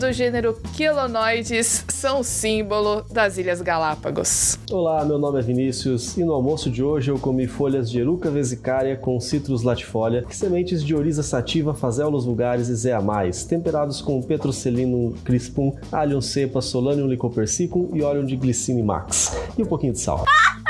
[0.00, 4.58] do gênero Quelonoides são o símbolo das Ilhas Galápagos.
[4.72, 8.30] Olá, meu nome é Vinícius e no almoço de hoje eu comi folhas de eruca
[8.30, 15.14] vesicária com citrus latifolia, sementes de oriza sativa, fazelos vulgares e zeamais, temperados com petrocelino
[15.22, 20.24] crispum, alho cepa, solanium licopersicum e óleo de glicine max e um pouquinho de sal.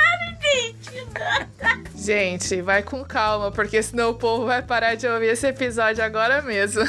[2.03, 6.41] Gente, vai com calma, porque senão o povo vai parar de ouvir esse episódio agora
[6.41, 6.81] mesmo.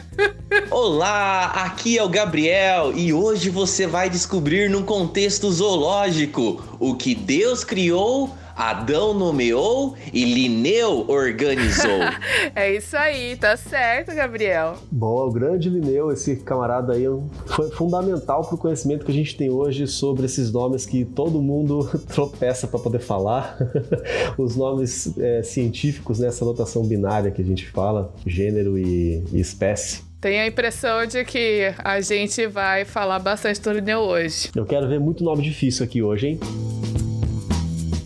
[0.70, 7.14] Olá, aqui é o Gabriel e hoje você vai descobrir num contexto zoológico o que
[7.14, 8.36] Deus criou
[8.70, 11.98] Adão nomeou e Linneu organizou.
[12.54, 14.76] é isso aí, tá certo, Gabriel.
[14.88, 17.04] Bom, o grande Linneu, esse camarada aí,
[17.46, 21.90] foi fundamental pro conhecimento que a gente tem hoje sobre esses nomes que todo mundo
[22.14, 23.58] tropeça para poder falar.
[24.38, 30.02] Os nomes é, científicos nessa notação binária que a gente fala, gênero e, e espécie.
[30.20, 34.50] Tenho a impressão de que a gente vai falar bastante do Linneu hoje.
[34.54, 36.40] Eu quero ver muito nome difícil aqui hoje, hein?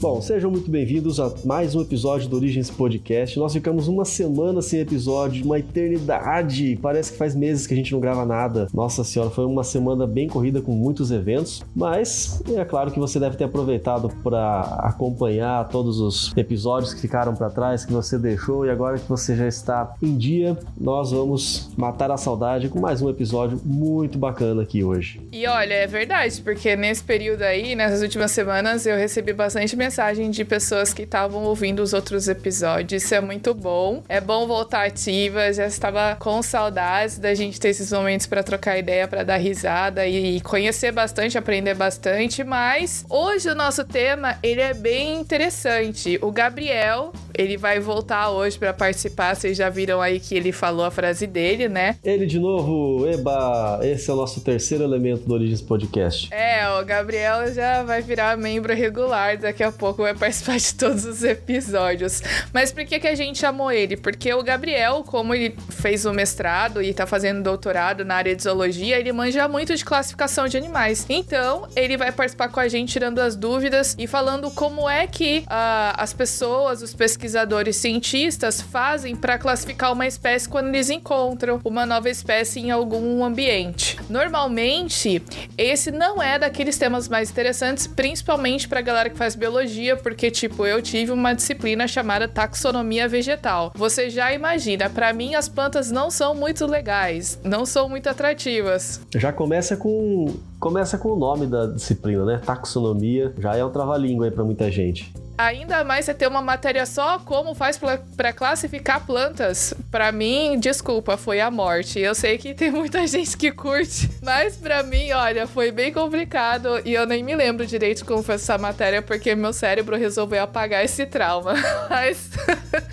[0.08, 3.36] Bom, sejam muito bem-vindos a mais um episódio do Origens Podcast.
[3.40, 6.78] Nós ficamos uma semana sem episódio, uma eternidade.
[6.80, 8.68] Parece que faz meses que a gente não grava nada.
[8.72, 13.18] Nossa senhora, foi uma semana bem corrida com muitos eventos, mas é claro que você
[13.18, 18.64] deve ter aproveitado para acompanhar todos os episódios que ficaram para trás, que você deixou
[18.64, 23.02] e agora que você já está em dia, nós vamos matar a saudade com mais
[23.02, 25.20] um episódio muito bacana aqui hoje.
[25.32, 29.95] E olha, é verdade, porque nesse período aí, nessas últimas semanas, eu recebi bastante mensagem
[29.96, 33.02] mensagem de pessoas que estavam ouvindo os outros episódios.
[33.02, 34.02] Isso é muito bom.
[34.10, 35.50] É bom voltar ativa.
[35.54, 40.06] Já estava com saudades da gente ter esses momentos para trocar ideia, para dar risada
[40.06, 42.44] e conhecer bastante, aprender bastante.
[42.44, 46.18] Mas hoje o nosso tema ele é bem interessante.
[46.20, 49.34] O Gabriel ele vai voltar hoje para participar.
[49.34, 51.96] Vocês já viram aí que ele falou a frase dele, né?
[52.04, 53.80] Ele de novo, eba!
[53.82, 56.28] Esse é o nosso terceiro elemento do Origens Podcast.
[56.34, 60.74] É, o Gabriel já vai virar membro regular daqui a pouco pouco vai participar de
[60.74, 62.22] todos os episódios.
[62.52, 63.96] Mas por que, que a gente chamou ele?
[63.96, 68.42] Porque o Gabriel, como ele fez o mestrado e tá fazendo doutorado na área de
[68.42, 71.06] zoologia, ele manja muito de classificação de animais.
[71.08, 75.40] Então, ele vai participar com a gente tirando as dúvidas e falando como é que
[75.40, 81.86] uh, as pessoas, os pesquisadores cientistas fazem para classificar uma espécie quando eles encontram uma
[81.86, 83.98] nova espécie em algum ambiente.
[84.08, 85.22] Normalmente,
[85.56, 90.30] esse não é daqueles temas mais interessantes, principalmente para galera que faz biologia biologia, porque,
[90.30, 93.72] tipo, eu tive uma disciplina chamada taxonomia vegetal.
[93.74, 99.00] Você já imagina, para mim as plantas não são muito legais, não são muito atrativas.
[99.14, 102.40] Já começa com começa com o nome da disciplina, né?
[102.44, 105.12] Taxonomia, já é um trava-língua aí para muita gente.
[105.38, 107.78] Ainda mais você ter uma matéria só como faz
[108.16, 109.74] para classificar plantas.
[109.90, 111.98] Para mim, desculpa, foi a morte.
[111.98, 116.80] Eu sei que tem muita gente que curte, mas para mim, olha, foi bem complicado
[116.84, 120.84] e eu nem me lembro direito como foi essa matéria porque meu cérebro resolveu apagar
[120.84, 121.54] esse trauma.
[121.88, 122.30] Mas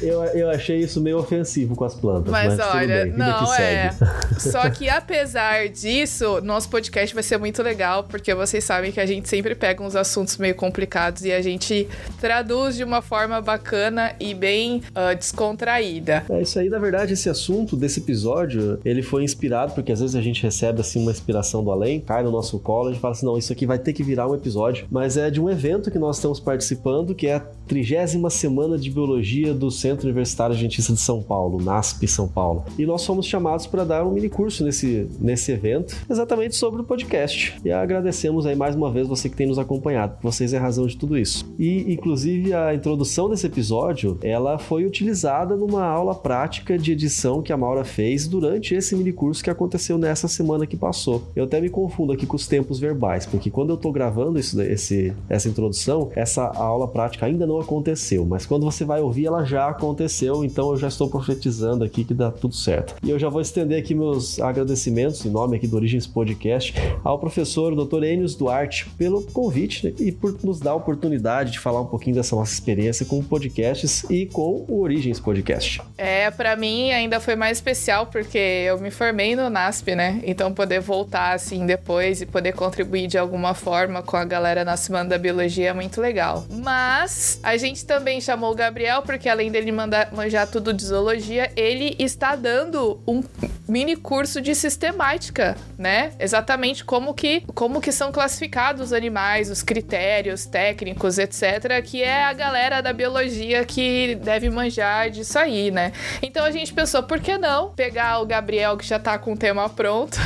[0.01, 2.31] eu, eu achei isso meio ofensivo com as plantas.
[2.31, 3.91] Mas, mas olha, bem, não é.
[4.37, 9.05] Só que apesar disso, nosso podcast vai ser muito legal porque vocês sabem que a
[9.05, 11.87] gente sempre pega uns assuntos meio complicados e a gente
[12.19, 16.25] traz traduz de uma forma bacana e bem uh, descontraída.
[16.27, 20.15] É isso aí, na verdade, esse assunto desse episódio, ele foi inspirado, porque às vezes
[20.15, 23.11] a gente recebe assim uma inspiração do além, cai no nosso colo, a gente fala
[23.11, 25.91] assim, não, isso aqui vai ter que virar um episódio, mas é de um evento
[25.91, 30.91] que nós estamos participando, que é a trigésima semana de biologia do Centro Universitário Adventista
[30.91, 32.65] de São Paulo, NASP São Paulo.
[32.79, 36.83] E nós fomos chamados para dar um mini curso nesse, nesse evento, exatamente sobre o
[36.83, 37.55] podcast.
[37.63, 40.17] E agradecemos aí mais uma vez você que tem nos acompanhado.
[40.19, 41.45] Vocês é a razão de tudo isso.
[41.59, 47.41] E inclusive Inclusive, a introdução desse episódio, ela foi utilizada numa aula prática de edição
[47.41, 51.23] que a Maura fez durante esse mini curso que aconteceu nessa semana que passou.
[51.35, 54.61] Eu até me confundo aqui com os tempos verbais, porque quando eu tô gravando isso,
[54.61, 59.43] esse, essa introdução, essa aula prática ainda não aconteceu, mas quando você vai ouvir, ela
[59.43, 62.95] já aconteceu, então eu já estou profetizando aqui que dá tudo certo.
[63.03, 66.73] E eu já vou estender aqui meus agradecimentos, em nome aqui do Origens Podcast,
[67.03, 68.01] ao professor Dr.
[68.05, 72.12] Enios Duarte pelo convite né, e por nos dar a oportunidade de falar um pouquinho
[72.13, 75.81] pouquinho dessa nossa experiência com podcasts e com o Origens Podcast.
[75.97, 80.21] É, para mim ainda foi mais especial porque eu me formei no NASP, né?
[80.23, 84.77] Então poder voltar assim depois e poder contribuir de alguma forma com a galera na
[84.77, 86.45] Semana da Biologia é muito legal.
[86.49, 91.51] Mas a gente também chamou o Gabriel porque além dele mandar manjar tudo de zoologia,
[91.55, 93.23] ele está dando um
[93.67, 96.11] mini curso de sistemática, né?
[96.19, 102.25] Exatamente como que como que são classificados os animais, os critérios técnicos, etc, que é
[102.25, 105.93] a galera da biologia que deve manjar disso aí, né?
[106.21, 109.37] Então a gente pensou, por que não pegar o Gabriel, que já tá com o
[109.37, 110.17] tema pronto,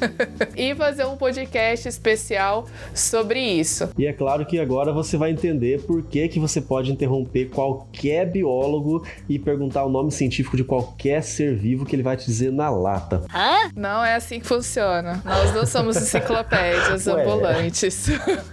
[0.56, 3.88] e fazer um podcast especial sobre isso.
[3.96, 8.30] E é claro que agora você vai entender por que, que você pode interromper qualquer
[8.30, 12.52] biólogo e perguntar o nome científico de qualquer ser vivo que ele vai te dizer
[12.52, 13.22] na lata.
[13.34, 13.70] Hã?
[13.74, 15.22] Não é assim que funciona.
[15.24, 18.08] Nós não somos enciclopédias ambulantes.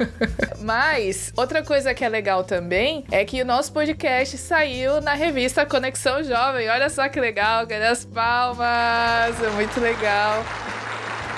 [0.62, 2.61] Mas, outra coisa que é legal também
[3.12, 6.70] é que o nosso podcast saiu na revista Conexão Jovem.
[6.70, 9.42] Olha só que legal, cadê as palmas?
[9.42, 10.44] É muito legal.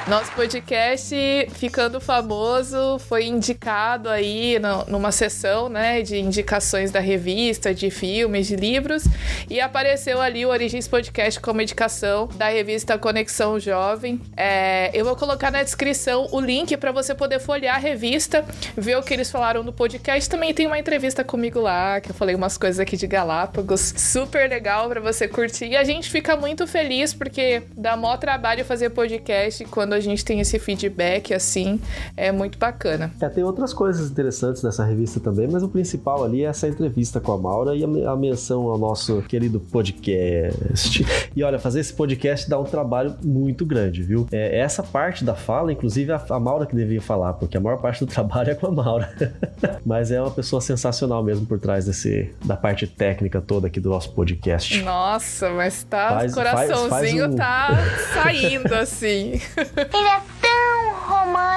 [0.05, 1.15] Nosso podcast,
[1.53, 8.47] ficando famoso, foi indicado aí no, numa sessão, né, de indicações da revista, de filmes,
[8.47, 9.05] de livros,
[9.49, 14.19] e apareceu ali o Origens Podcast como indicação da revista Conexão Jovem.
[14.35, 18.43] É, eu vou colocar na descrição o link para você poder folhear a revista,
[18.75, 20.29] ver o que eles falaram no podcast.
[20.29, 24.49] Também tem uma entrevista comigo lá, que eu falei umas coisas aqui de Galápagos, super
[24.49, 25.67] legal para você curtir.
[25.67, 29.99] E a gente fica muito feliz porque dá maior trabalho fazer podcast quando quando a
[29.99, 31.79] gente tem esse feedback assim,
[32.17, 33.11] é muito bacana.
[33.21, 37.19] É, tem outras coisas interessantes nessa revista também, mas o principal ali é essa entrevista
[37.19, 41.05] com a Maura e a, a menção ao nosso querido podcast.
[41.35, 44.27] E olha, fazer esse podcast dá um trabalho muito grande, viu?
[44.31, 47.77] É, essa parte da fala, inclusive a, a Maura que devia falar, porque a maior
[47.77, 49.13] parte do trabalho é com a Maura.
[49.85, 53.89] mas é uma pessoa sensacional mesmo por trás desse da parte técnica toda aqui do
[53.89, 54.81] nosso podcast.
[54.81, 57.35] Nossa, mas tá, faz, coraçãozinho faz, faz um...
[57.35, 57.69] tá
[58.23, 59.39] saindo assim.
[59.85, 60.32] Привет!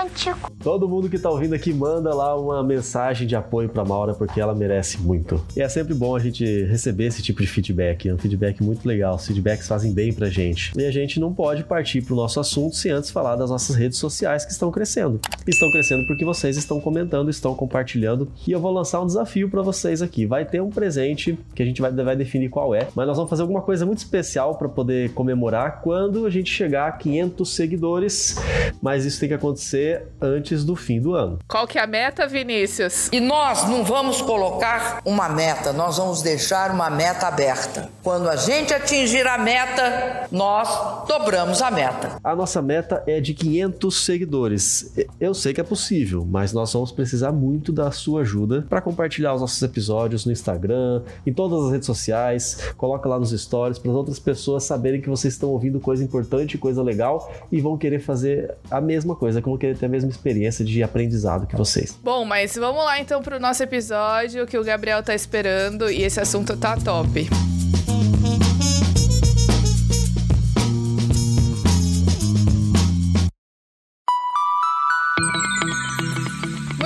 [0.07, 0.53] Romântico.
[0.63, 4.41] Todo mundo que tá ouvindo aqui manda lá uma mensagem de apoio pra Maura, porque
[4.41, 5.41] ela merece muito.
[5.57, 8.09] E é sempre bom a gente receber esse tipo de feedback.
[8.09, 9.17] É um feedback muito legal.
[9.17, 10.73] Os feedbacks fazem bem pra gente.
[10.77, 13.99] E a gente não pode partir pro nosso assunto sem antes falar das nossas redes
[13.99, 15.21] sociais que estão crescendo.
[15.47, 18.31] Estão crescendo porque vocês estão comentando, estão compartilhando.
[18.47, 20.27] E eu vou lançar um desafio para vocês aqui.
[20.27, 23.31] Vai ter um presente que a gente vai, vai definir qual é, mas nós vamos
[23.31, 28.37] fazer alguma coisa muito especial para poder comemorar quando a gente chegar a 500 seguidores.
[28.83, 31.39] Mas isso tem que acontecer antes do fim do ano.
[31.49, 33.09] Qual que é a meta, Vinícius?
[33.13, 37.89] E nós não vamos colocar uma meta, nós vamos deixar uma meta aberta.
[38.03, 42.19] Quando a gente atingir a meta, nós dobramos a meta.
[42.23, 44.95] A nossa meta é de 500 seguidores.
[45.21, 49.35] Eu sei que é possível, mas nós vamos precisar muito da sua ajuda para compartilhar
[49.35, 53.91] os nossos episódios no Instagram, em todas as redes sociais, coloca lá nos stories para
[53.91, 58.01] as outras pessoas saberem que vocês estão ouvindo coisa importante, coisa legal e vão querer
[58.01, 61.99] fazer a mesma coisa, como querer ter a mesma experiência de aprendizado que vocês.
[62.03, 66.21] Bom, mas vamos lá então pro nosso episódio que o Gabriel tá esperando e esse
[66.21, 67.29] assunto tá top.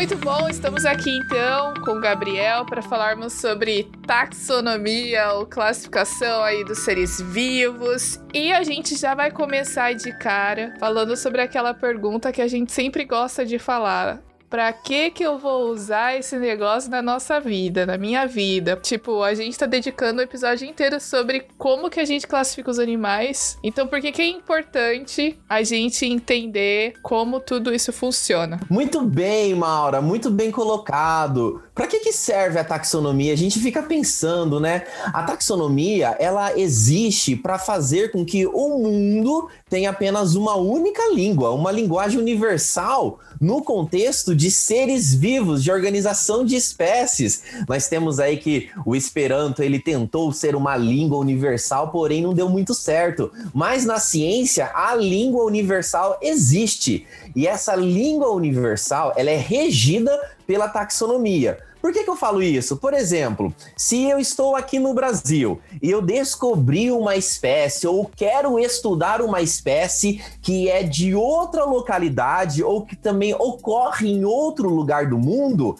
[0.00, 6.64] Muito bom, estamos aqui então com o Gabriel para falarmos sobre taxonomia ou classificação aí
[6.64, 8.18] dos seres vivos.
[8.32, 12.72] E a gente já vai começar de cara falando sobre aquela pergunta que a gente
[12.72, 17.86] sempre gosta de falar pra que que eu vou usar esse negócio na nossa vida,
[17.86, 18.76] na minha vida?
[18.82, 22.80] Tipo, a gente tá dedicando o episódio inteiro sobre como que a gente classifica os
[22.80, 23.56] animais.
[23.62, 28.58] Então, por que que é importante a gente entender como tudo isso funciona?
[28.68, 31.62] Muito bem, Maura, muito bem colocado.
[31.80, 33.32] Para que que serve a taxonomia?
[33.32, 34.82] A gente fica pensando, né?
[35.14, 41.52] A taxonomia, ela existe para fazer com que o mundo tenha apenas uma única língua,
[41.52, 47.42] uma linguagem universal no contexto de seres vivos, de organização de espécies.
[47.66, 52.50] Nós temos aí que o Esperanto ele tentou ser uma língua universal, porém não deu
[52.50, 53.32] muito certo.
[53.54, 60.12] Mas na ciência a língua universal existe e essa língua universal ela é regida
[60.46, 61.69] pela taxonomia.
[61.80, 62.76] Por que, que eu falo isso?
[62.76, 68.58] Por exemplo, se eu estou aqui no Brasil e eu descobri uma espécie ou quero
[68.58, 75.06] estudar uma espécie que é de outra localidade ou que também ocorre em outro lugar
[75.06, 75.76] do mundo,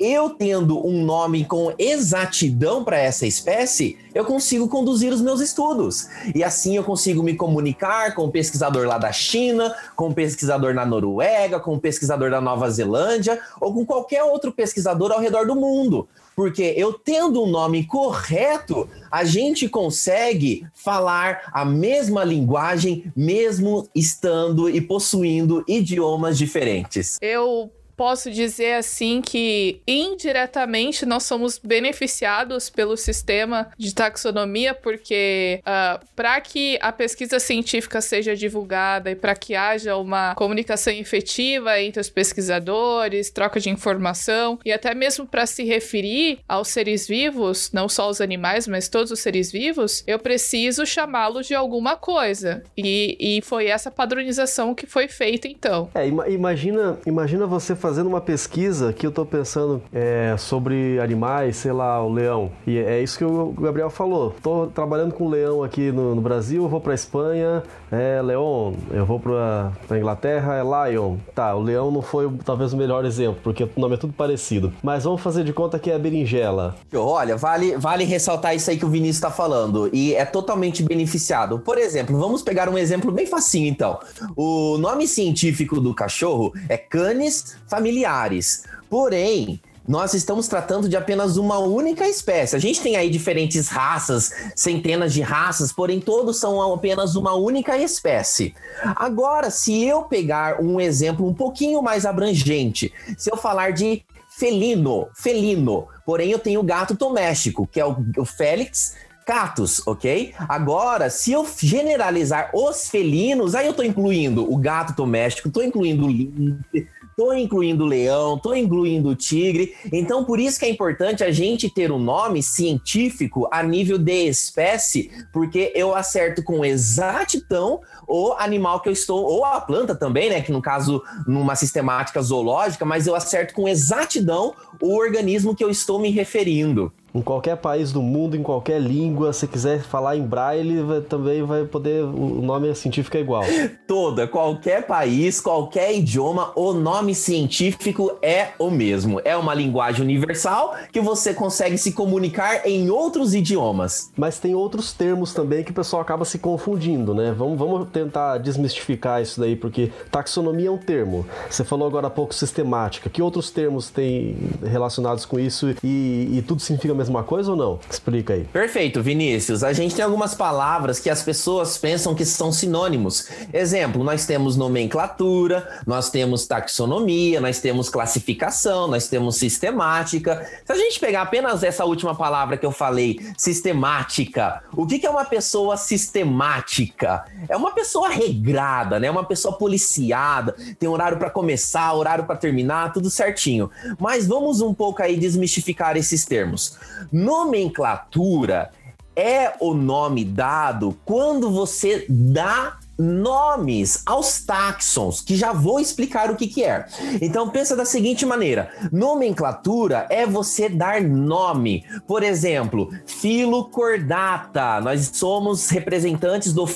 [0.00, 6.08] eu tendo um nome com exatidão para essa espécie, eu consigo conduzir os meus estudos.
[6.34, 10.72] E assim eu consigo me comunicar com um pesquisador lá da China, com um pesquisador
[10.72, 15.46] na Noruega, com um pesquisador da Nova Zelândia ou com qualquer outro pesquisador ao redor
[15.46, 16.08] do mundo.
[16.34, 24.70] Porque eu tendo um nome correto, a gente consegue falar a mesma linguagem, mesmo estando
[24.70, 27.18] e possuindo idiomas diferentes.
[27.20, 36.02] Eu posso dizer assim que indiretamente nós somos beneficiados pelo sistema de taxonomia, porque uh,
[36.16, 42.00] para que a pesquisa científica seja divulgada e para que haja uma comunicação efetiva entre
[42.00, 47.86] os pesquisadores, troca de informação e até mesmo para se referir aos seres vivos, não
[47.86, 52.62] só os animais, mas todos os seres vivos, eu preciso chamá-los de alguma coisa.
[52.74, 55.90] E, e foi essa padronização que foi feita então.
[55.94, 61.72] É, imagina, imagina você fazendo uma pesquisa que eu tô pensando é, sobre animais, sei
[61.72, 62.52] lá, o leão.
[62.64, 64.32] E é isso que o Gabriel falou.
[64.40, 68.74] Tô trabalhando com leão aqui no, no Brasil, vou pra Espanha, é leão.
[68.92, 71.16] Eu vou pra Inglaterra, é lion.
[71.34, 74.72] Tá, o leão não foi talvez o melhor exemplo, porque o nome é tudo parecido.
[74.84, 76.76] Mas vamos fazer de conta que é berinjela.
[76.94, 79.90] Olha, vale, vale ressaltar isso aí que o Vinícius está falando.
[79.92, 81.58] E é totalmente beneficiado.
[81.58, 83.98] Por exemplo, vamos pegar um exemplo bem facinho então.
[84.36, 88.64] O nome científico do cachorro é Canis familiares.
[88.90, 89.58] Porém,
[89.88, 92.54] nós estamos tratando de apenas uma única espécie.
[92.54, 97.78] A gente tem aí diferentes raças, centenas de raças, porém todos são apenas uma única
[97.78, 98.54] espécie.
[98.94, 105.08] Agora, se eu pegar um exemplo um pouquinho mais abrangente, se eu falar de felino,
[105.14, 108.94] felino, porém eu tenho gato doméstico, que é o, o Félix
[109.24, 110.34] catus, ok?
[110.48, 116.06] Agora, se eu generalizar os felinos, aí eu tô incluindo o gato doméstico, tô incluindo
[116.06, 116.88] o lince,
[117.20, 119.74] tô incluindo o leão, tô incluindo o tigre.
[119.92, 124.26] Então, por isso que é importante a gente ter um nome científico a nível de
[124.26, 130.30] espécie, porque eu acerto com exatidão o animal que eu estou, ou a planta também,
[130.30, 130.40] né?
[130.40, 135.68] Que no caso, numa sistemática zoológica, mas eu acerto com exatidão o organismo que eu
[135.68, 136.90] estou me referindo.
[137.14, 141.42] Em qualquer país do mundo, em qualquer língua, se quiser falar em braille, vai, também
[141.42, 142.04] vai poder.
[142.04, 143.42] O nome científico é igual.
[143.86, 149.20] Toda, qualquer país, qualquer idioma, o nome científico é o mesmo.
[149.24, 154.12] É uma linguagem universal que você consegue se comunicar em outros idiomas.
[154.16, 157.34] Mas tem outros termos também que o pessoal acaba se confundindo, né?
[157.36, 161.26] Vamos, vamos tentar desmistificar isso daí, porque taxonomia é um termo.
[161.48, 163.10] Você falou agora há pouco sistemática.
[163.10, 167.80] Que outros termos tem relacionados com isso e, e tudo significa mesma coisa ou não?
[167.90, 168.44] Explica aí.
[168.44, 169.64] Perfeito, Vinícius.
[169.64, 173.28] A gente tem algumas palavras que as pessoas pensam que são sinônimos.
[173.52, 180.46] Exemplo, nós temos nomenclatura, nós temos taxonomia, nós temos classificação, nós temos sistemática.
[180.64, 185.10] Se a gente pegar apenas essa última palavra que eu falei, sistemática, o que é
[185.10, 187.24] uma pessoa sistemática?
[187.48, 189.10] É uma pessoa regrada, né?
[189.10, 193.70] Uma pessoa policiada, tem horário para começar, horário para terminar, tudo certinho.
[193.98, 196.76] Mas vamos um pouco aí desmistificar esses termos.
[197.12, 198.70] Nomenclatura
[199.14, 206.36] é o nome dado quando você dá nomes aos táxons, que já vou explicar o
[206.36, 206.86] que, que é.
[207.20, 211.84] Então pensa da seguinte maneira: nomenclatura é você dar nome.
[212.06, 214.80] Por exemplo, filocordata.
[214.80, 216.66] Nós somos representantes do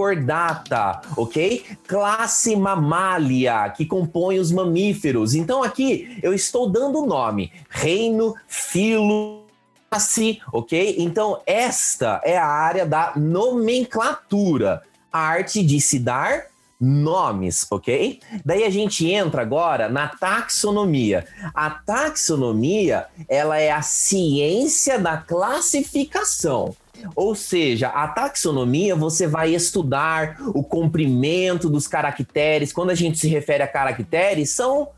[0.00, 1.64] filocordata, ok?
[1.86, 5.34] Classe mamália, que compõe os mamíferos.
[5.34, 9.44] Então aqui eu estou dando nome: reino, filo,
[9.90, 10.96] classe, ok?
[10.98, 16.44] Então, esta é a área da nomenclatura a arte de se dar
[16.80, 18.20] nomes, ok?
[18.44, 21.26] Daí a gente entra agora na taxonomia.
[21.52, 26.74] A taxonomia, ela é a ciência da classificação.
[27.14, 32.72] Ou seja, a taxonomia você vai estudar o comprimento dos caracteres.
[32.72, 34.88] Quando a gente se refere a caracteres, são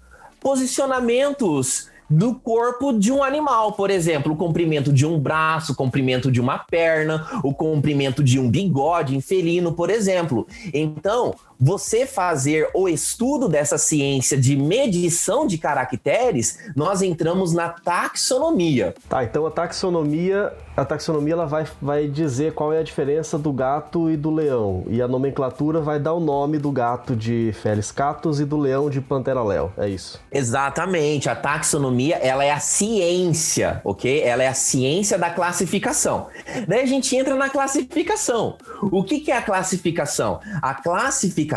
[0.41, 6.31] posicionamentos do corpo de um animal, por exemplo, o comprimento de um braço, o comprimento
[6.31, 10.47] de uma perna, o comprimento de um bigode em felino, por exemplo.
[10.75, 18.93] Então, você fazer o estudo dessa ciência de medição de caracteres, nós entramos na taxonomia.
[19.09, 23.53] Tá, então a taxonomia, a taxonomia ela vai, vai dizer qual é a diferença do
[23.53, 27.93] gato e do leão, e a nomenclatura vai dar o nome do gato de Felis
[27.93, 30.21] catus e do leão de Pantera leo, é isso.
[30.33, 34.21] Exatamente, a taxonomia, ela é a ciência, OK?
[34.21, 36.27] Ela é a ciência da classificação.
[36.67, 38.57] Daí a gente entra na classificação.
[38.91, 40.41] O que, que é a classificação?
[40.61, 41.52] A classificação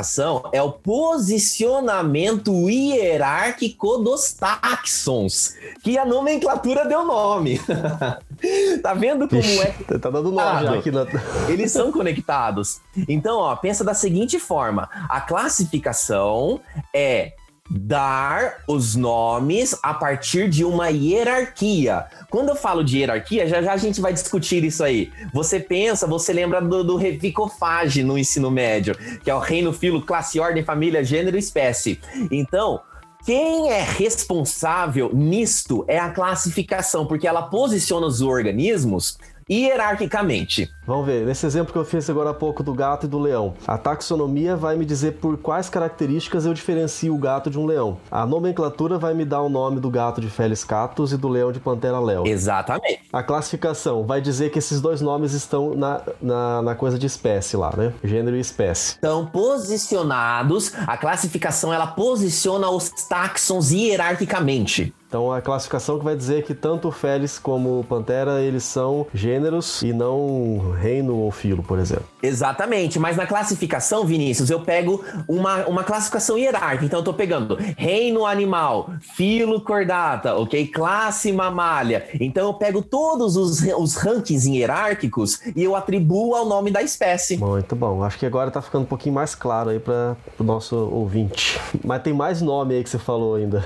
[0.51, 7.59] é o posicionamento hierárquico dos táxons, que a nomenclatura deu nome.
[8.81, 9.97] tá vendo como Ixi, é?
[9.97, 11.05] Tá dando nome aqui na...
[11.47, 12.79] Eles são conectados.
[13.07, 16.59] Então, ó, pensa da seguinte forma: a classificação
[16.93, 17.33] é
[17.69, 22.05] dar os nomes a partir de uma hierarquia.
[22.29, 25.11] Quando eu falo de hierarquia, já já a gente vai discutir isso aí.
[25.33, 30.01] Você pensa, você lembra do, do revicofage no ensino médio, que é o reino, filo,
[30.01, 31.99] classe, ordem, família, gênero, espécie.
[32.31, 32.81] Então,
[33.25, 39.17] Quem é responsável nisto é a classificação, porque ela posiciona os organismos
[39.49, 40.69] hierarquicamente.
[40.85, 43.55] Vamos ver, nesse exemplo que eu fiz agora há pouco do gato e do leão,
[43.67, 47.97] a taxonomia vai me dizer por quais características eu diferencio o gato de um leão.
[48.09, 51.51] A nomenclatura vai me dar o nome do gato de Felis catus e do leão
[51.51, 52.25] de Pantera leo.
[52.27, 53.01] Exatamente.
[53.11, 57.57] A classificação vai dizer que esses dois nomes estão na, na, na coisa de espécie
[57.57, 57.93] lá, né?
[58.03, 58.93] Gênero e espécie.
[58.93, 64.93] Estão posicionados, a classificação ela posiciona os táxons hierarquicamente.
[65.15, 69.07] Então a classificação que vai dizer que tanto o Felis como o Pantera, eles são
[69.13, 72.03] gêneros e não reino ou filo, por exemplo.
[72.21, 76.83] Exatamente, mas na classificação, Vinícius, eu pego uma, uma classificação hierárquica.
[76.83, 80.67] Então eu tô pegando reino animal, filo cordata, ok?
[80.67, 82.05] Classe mamalha.
[82.19, 87.37] Então eu pego todos os, os rankings hierárquicos e eu atribuo ao nome da espécie.
[87.37, 88.03] Muito bom.
[88.03, 91.57] Acho que agora tá ficando um pouquinho mais claro aí para o nosso ouvinte.
[91.85, 93.63] Mas tem mais nome aí que você falou ainda.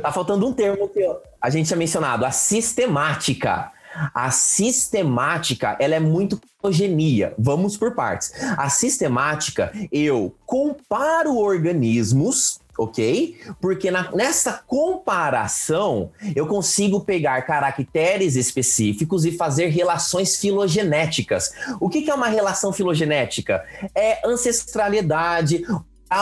[0.00, 0.91] Tá faltando um termo
[1.40, 3.72] a gente tinha mencionado, a sistemática.
[4.14, 7.34] A sistemática, ela é muito homogenia.
[7.38, 8.32] Vamos por partes.
[8.56, 13.38] A sistemática, eu comparo organismos, ok?
[13.60, 21.50] Porque na, nessa comparação eu consigo pegar caracteres específicos e fazer relações filogenéticas.
[21.78, 23.62] O que, que é uma relação filogenética?
[23.94, 25.64] É ancestralidade,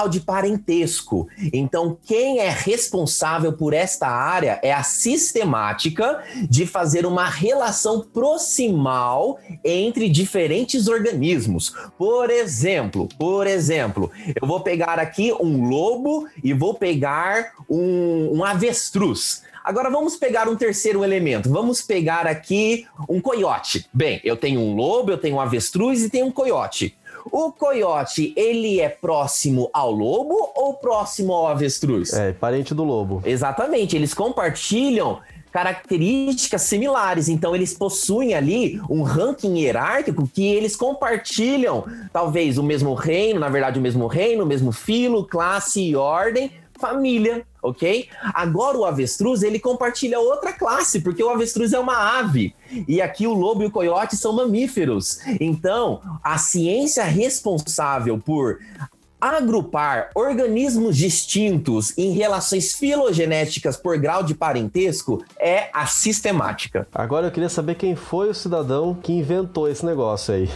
[0.08, 1.28] de parentesco.
[1.52, 9.38] Então, quem é responsável por esta área é a sistemática de fazer uma relação proximal
[9.64, 11.74] entre diferentes organismos.
[11.98, 18.44] Por exemplo, por exemplo, eu vou pegar aqui um lobo e vou pegar um, um
[18.44, 19.42] avestruz.
[19.62, 21.50] Agora vamos pegar um terceiro elemento.
[21.50, 23.86] Vamos pegar aqui um coiote.
[23.92, 26.96] Bem, eu tenho um lobo, eu tenho um avestruz e tenho um coiote.
[27.30, 32.12] O coiote, ele é próximo ao lobo ou próximo ao avestruz?
[32.12, 33.22] É, parente do lobo.
[33.24, 37.28] Exatamente, eles compartilham características similares.
[37.28, 43.48] Então, eles possuem ali um ranking hierárquico que eles compartilham, talvez o mesmo reino, na
[43.48, 48.08] verdade, o mesmo reino, o mesmo filo, classe e ordem, família, ok?
[48.34, 52.54] Agora o avestruz ele compartilha outra classe, porque o avestruz é uma ave
[52.88, 55.20] e aqui o lobo e o coiote são mamíferos.
[55.40, 58.58] Então, a ciência responsável por
[59.20, 66.88] agrupar organismos distintos em relações filogenéticas por grau de parentesco é a sistemática.
[66.94, 70.48] Agora eu queria saber quem foi o cidadão que inventou esse negócio aí.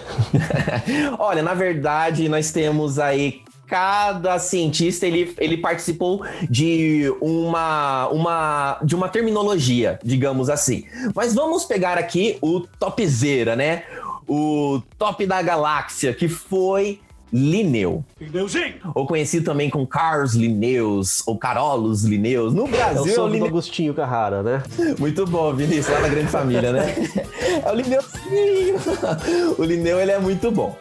[1.19, 8.95] Olha, na verdade, nós temos aí cada cientista ele, ele participou de uma, uma de
[8.95, 10.85] uma terminologia, digamos assim.
[11.15, 13.85] Mas vamos pegar aqui o topzera, né?
[14.27, 17.01] O top da galáxia, que foi
[17.37, 18.05] Linneu.
[18.21, 18.75] Linneuzinho!
[18.95, 22.55] Ou conhecido também como Carlos Linneus, ou Carolos Linneus.
[22.55, 23.49] No Brasil é o, é o Linne...
[23.49, 24.63] Agostinho Carrara, né?
[25.01, 26.95] Muito bom, Vinícius, lá na grande família, né?
[27.67, 28.77] é o Linneuzinho!
[29.59, 30.79] o Linneu, ele é muito bom.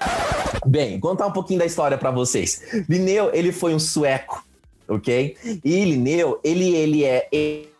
[0.63, 2.61] Bem, contar um pouquinho da história para vocês.
[2.87, 4.45] Linneu, ele foi um sueco,
[4.87, 5.35] ok?
[5.65, 7.27] E Linneu, ele, ele é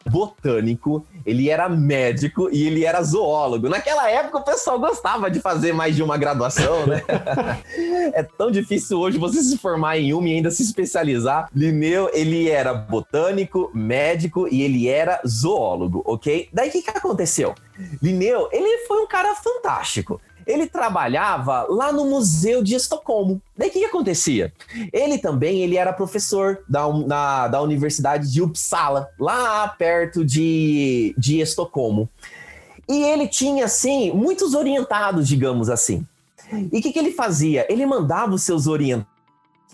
[0.10, 3.70] botânico, ele era médico e ele era zoólogo.
[3.70, 7.04] Naquela época o pessoal gostava de fazer mais de uma graduação, né?
[8.14, 11.50] é tão difícil hoje você se formar em uma e ainda se especializar.
[11.56, 16.50] Linneu, ele era botânico, médico e ele era zoólogo, ok?
[16.52, 17.56] Daí o que, que aconteceu?
[18.02, 23.42] Linneu, ele foi um cara fantástico ele trabalhava lá no Museu de Estocolmo.
[23.58, 24.52] Daí o que, que, acontecia?
[24.92, 31.40] Ele também ele era professor da, na, da Universidade de Uppsala, lá perto de, de
[31.40, 32.10] Estocolmo.
[32.88, 36.06] E ele tinha, assim, muitos orientados, digamos assim.
[36.52, 37.66] E o que, que ele fazia?
[37.70, 39.14] Ele mandava os seus orientados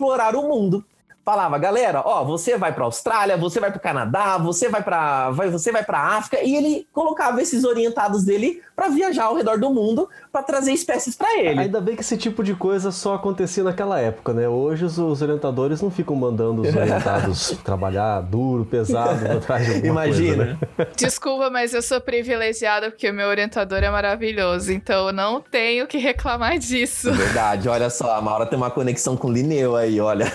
[0.00, 0.82] explorar o mundo
[1.22, 5.30] falava, galera, ó, você vai para Austrália, você vai para o Canadá, você vai para
[5.30, 9.58] vai, você vai para África e ele colocava esses orientados dele para viajar ao redor
[9.58, 11.60] do mundo para trazer espécies para ele.
[11.60, 14.48] Ainda bem que esse tipo de coisa só acontecia naquela época, né?
[14.48, 20.58] Hoje os, os orientadores não ficam mandando os orientados trabalhar duro, pesado atrás de Imagina.
[20.58, 20.86] Coisa, né?
[20.96, 25.86] Desculpa, mas eu sou privilegiada porque o meu orientador é maravilhoso, então eu não tenho
[25.86, 27.12] que reclamar disso.
[27.12, 30.26] Verdade, olha só, a Maura tem uma conexão com o Linneu aí, olha.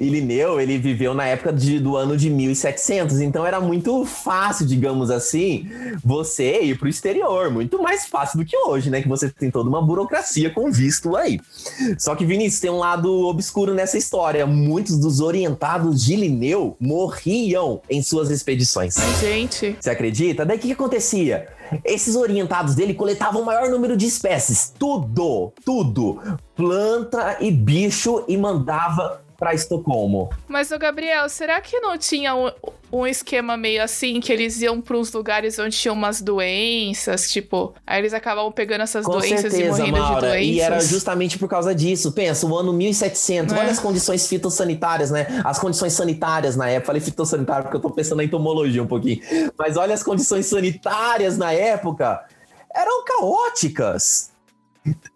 [0.00, 4.66] e Linneu, ele viveu na época de, do ano de 1700, então era muito fácil,
[4.66, 5.68] digamos assim,
[6.04, 9.02] você ir pro exterior, muito mais fácil do que hoje, né?
[9.02, 11.40] Que você tem toda uma burocracia com visto aí.
[11.98, 14.46] Só que, Vinícius, tem um lado obscuro nessa história.
[14.46, 18.96] Muitos dos orientados de Linneu morriam em suas expedições.
[19.20, 19.76] Gente.
[19.80, 20.44] Você acredita?
[20.44, 21.48] Daí o que, que acontecia?
[21.84, 26.20] Esses orientados dele coletavam o maior número de espécies, tudo, tudo,
[26.56, 30.30] planta e bicho, e mandava para Estocolmo.
[30.48, 32.32] Mas, o Gabriel, será que não tinha
[32.90, 37.74] um, esquema meio assim, que eles iam para uns lugares onde tinham umas doenças, tipo,
[37.86, 40.14] aí eles acabavam pegando essas Com doenças certeza, e morrendo Maura.
[40.14, 40.46] de doenças?
[40.56, 42.12] E era justamente por causa disso.
[42.12, 43.58] Pensa, o ano 1700, É.
[43.58, 45.26] olha as condições fitossanitárias, né?
[45.44, 46.86] As condições sanitárias na época.
[46.86, 49.20] Falei fitossanitário porque eu tô pensando na entomologia um pouquinho.
[49.58, 52.24] Mas olha as condições sanitárias na época.
[52.74, 54.30] Eram caóticas.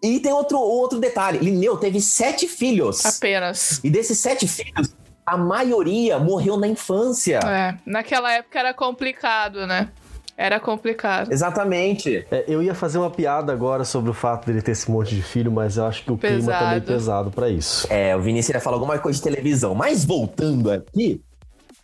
[0.01, 1.39] E tem outro, outro detalhe.
[1.39, 3.03] Linneu teve sete filhos.
[3.05, 3.79] Apenas.
[3.83, 4.93] E desses sete filhos,
[5.25, 7.39] a maioria morreu na infância.
[7.43, 9.89] É, naquela época era complicado, né?
[10.35, 11.31] Era complicado.
[11.31, 12.25] Exatamente.
[12.31, 15.21] É, eu ia fazer uma piada agora sobre o fato dele ter esse monte de
[15.21, 16.85] filho, mas eu acho que o clima tá meio Pesado.
[16.85, 17.87] pesado pra isso.
[17.89, 19.75] É, o Vinícius ia falar alguma coisa de televisão.
[19.75, 21.21] Mas voltando aqui.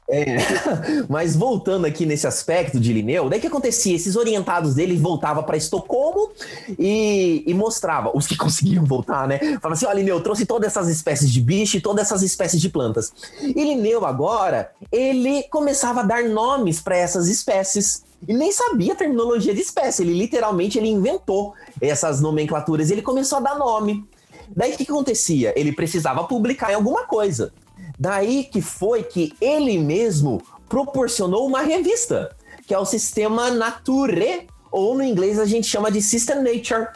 [0.09, 0.37] É,
[1.07, 3.95] mas voltando aqui nesse aspecto de Linneu, daí que acontecia?
[3.95, 6.31] Esses orientados dele voltavam para Estocolmo
[6.77, 9.37] e, e mostrava, os que conseguiram voltar, né?
[9.61, 12.59] Falava assim: ó, Linneu, eu trouxe todas essas espécies de bicho e todas essas espécies
[12.59, 13.13] de plantas.
[13.41, 18.03] E Linneu agora, ele começava a dar nomes para essas espécies.
[18.27, 23.37] E nem sabia a terminologia de espécie, ele literalmente ele inventou essas nomenclaturas ele começou
[23.37, 24.05] a dar nome.
[24.53, 25.53] Daí o que, que acontecia?
[25.55, 27.53] Ele precisava publicar em alguma coisa.
[27.99, 32.33] Daí que foi que ele mesmo proporcionou uma revista,
[32.65, 36.87] que é o sistema Nature, ou no inglês a gente chama de System Nature.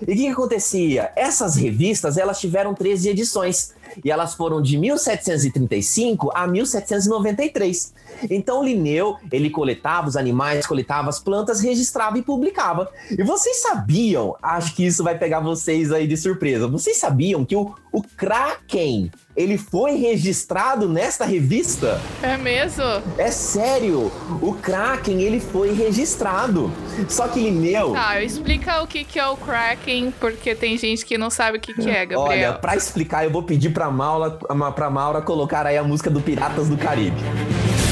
[0.00, 1.10] E o que, que acontecia?
[1.16, 3.74] Essas revistas elas tiveram 13 edições
[4.04, 7.92] e elas foram de 1735 a 1793.
[8.30, 12.88] Então Linneu, ele coletava os animais, coletava as plantas, registrava e publicava.
[13.10, 17.56] E vocês sabiam, acho que isso vai pegar vocês aí de surpresa, vocês sabiam que
[17.56, 22.00] o, o Kraken, ele foi registrado nesta revista?
[22.22, 22.84] É mesmo?
[23.18, 26.72] É sério, o Kraken, ele foi registrado.
[27.08, 27.92] Só que Linneu...
[27.92, 31.60] Tá, explica o que, que é o Kraken, porque tem gente que não sabe o
[31.60, 32.20] que, que é, Gabriel.
[32.20, 34.30] Olha, pra explicar, eu vou pedir pra Maura,
[34.74, 37.20] pra Maura colocar aí a música do Piratas do Caribe.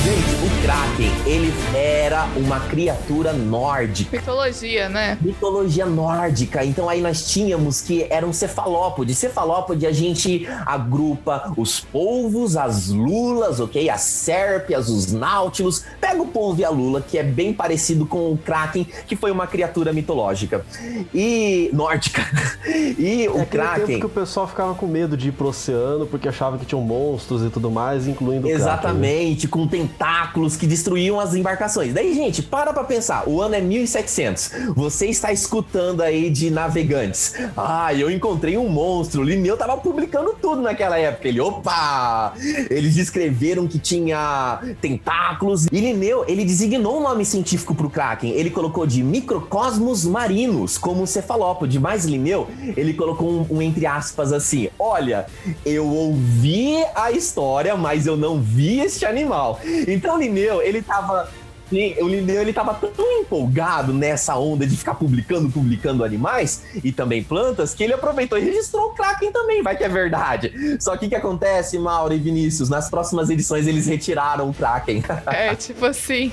[0.04, 4.16] Gente, o Kraken, ele era uma criatura nórdica.
[4.16, 5.16] Mitologia, né?
[5.20, 6.64] Mitologia nórdica.
[6.64, 9.14] Então aí nós tínhamos que era um cefalópode.
[9.14, 13.88] Cefalópode a gente agrupa os polvos, as lulas, ok?
[13.88, 15.84] As sérpias, os náutilos.
[16.00, 19.30] Pega o polvo e a lula, que é bem parecido com o Kraken, que foi
[19.30, 20.66] uma criatura mitológica.
[21.14, 22.22] E nórdica.
[22.98, 23.86] E o é aquele Kraken.
[23.86, 26.80] tempo que o pessoal ficava com medo de ir pro oceano porque achava que tinham
[26.80, 28.72] monstros e tudo mais, incluindo o Kraken, né?
[28.72, 31.92] Exatamente, com tentáculos que destruíam as embarcações.
[31.92, 33.28] Daí, gente, para pra pensar.
[33.28, 34.50] O ano é 1700.
[34.74, 37.34] Você está escutando aí de navegantes.
[37.56, 39.20] Ah, eu encontrei um monstro.
[39.20, 41.28] O Linneu tava publicando tudo naquela época.
[41.28, 42.34] Ele, opa!
[42.70, 45.66] Eles descreveram que tinha tentáculos.
[45.66, 48.30] E Linneu, ele designou um nome científico pro Kraken.
[48.32, 51.78] Ele colocou de microcosmos marinos, como cefalópode.
[51.78, 55.26] Mas Linneu, ele colocou um, um entre aspas assim: Olha,
[55.64, 59.60] eu ouvi a história, mas eu não vi este animal.
[59.86, 61.28] Então o Linneu, ele tava.
[61.70, 67.24] O Linneu, ele tava tão empolgado nessa onda de ficar publicando, publicando animais e também
[67.24, 70.52] plantas, que ele aproveitou e registrou o Kraken também, vai que é verdade.
[70.78, 72.68] Só que o que acontece, Mauro e Vinícius?
[72.68, 75.02] Nas próximas edições eles retiraram o Kraken.
[75.26, 76.30] É, tipo assim,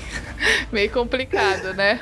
[0.70, 2.00] meio complicado, né?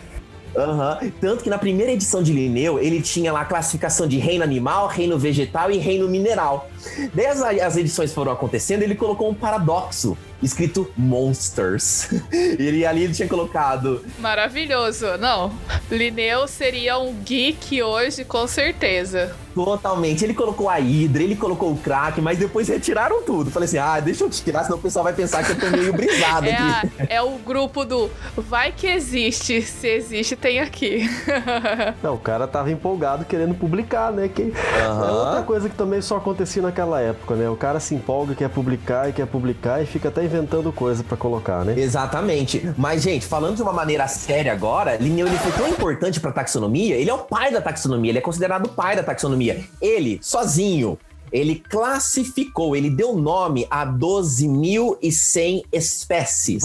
[0.56, 0.98] Aham.
[1.20, 4.88] Tanto que na primeira edição de Linneu, ele tinha lá a classificação de reino animal,
[4.88, 6.68] reino vegetal e reino mineral.
[7.14, 12.10] Daí as, as edições foram acontecendo, ele colocou um paradoxo, escrito Monsters.
[12.32, 15.16] E ele ali ele tinha colocado Maravilhoso.
[15.18, 15.52] Não,
[15.90, 19.34] Linneu seria um geek hoje, com certeza.
[19.54, 20.24] totalmente.
[20.24, 23.50] Ele colocou a Hydra, ele colocou o Kraken, mas depois retiraram tudo.
[23.50, 25.92] Falei assim, ah, deixa eu tirar, senão o pessoal vai pensar que eu tô meio
[25.92, 26.90] brisado É, a- aqui.
[27.08, 31.08] é o grupo do vai que existe, se existe, tem aqui.
[32.02, 34.28] Não, o cara tava empolgado querendo publicar, né?
[34.28, 35.12] Que é Aham.
[35.12, 37.48] outra coisa que também só acontecia naquela época, né?
[37.48, 41.16] O cara se empolga, quer publicar e quer publicar e fica até inventando coisa pra
[41.16, 41.74] colocar, né?
[41.76, 42.72] Exatamente.
[42.76, 46.94] Mas, gente, falando de uma maneira séria agora, Linneu ele foi tão importante pra taxonomia,
[46.94, 49.64] ele é o pai da taxonomia, ele é considerado o pai da taxonomia.
[49.80, 50.98] Ele, sozinho,
[51.32, 56.64] ele classificou, ele deu nome a 12.100 espécies.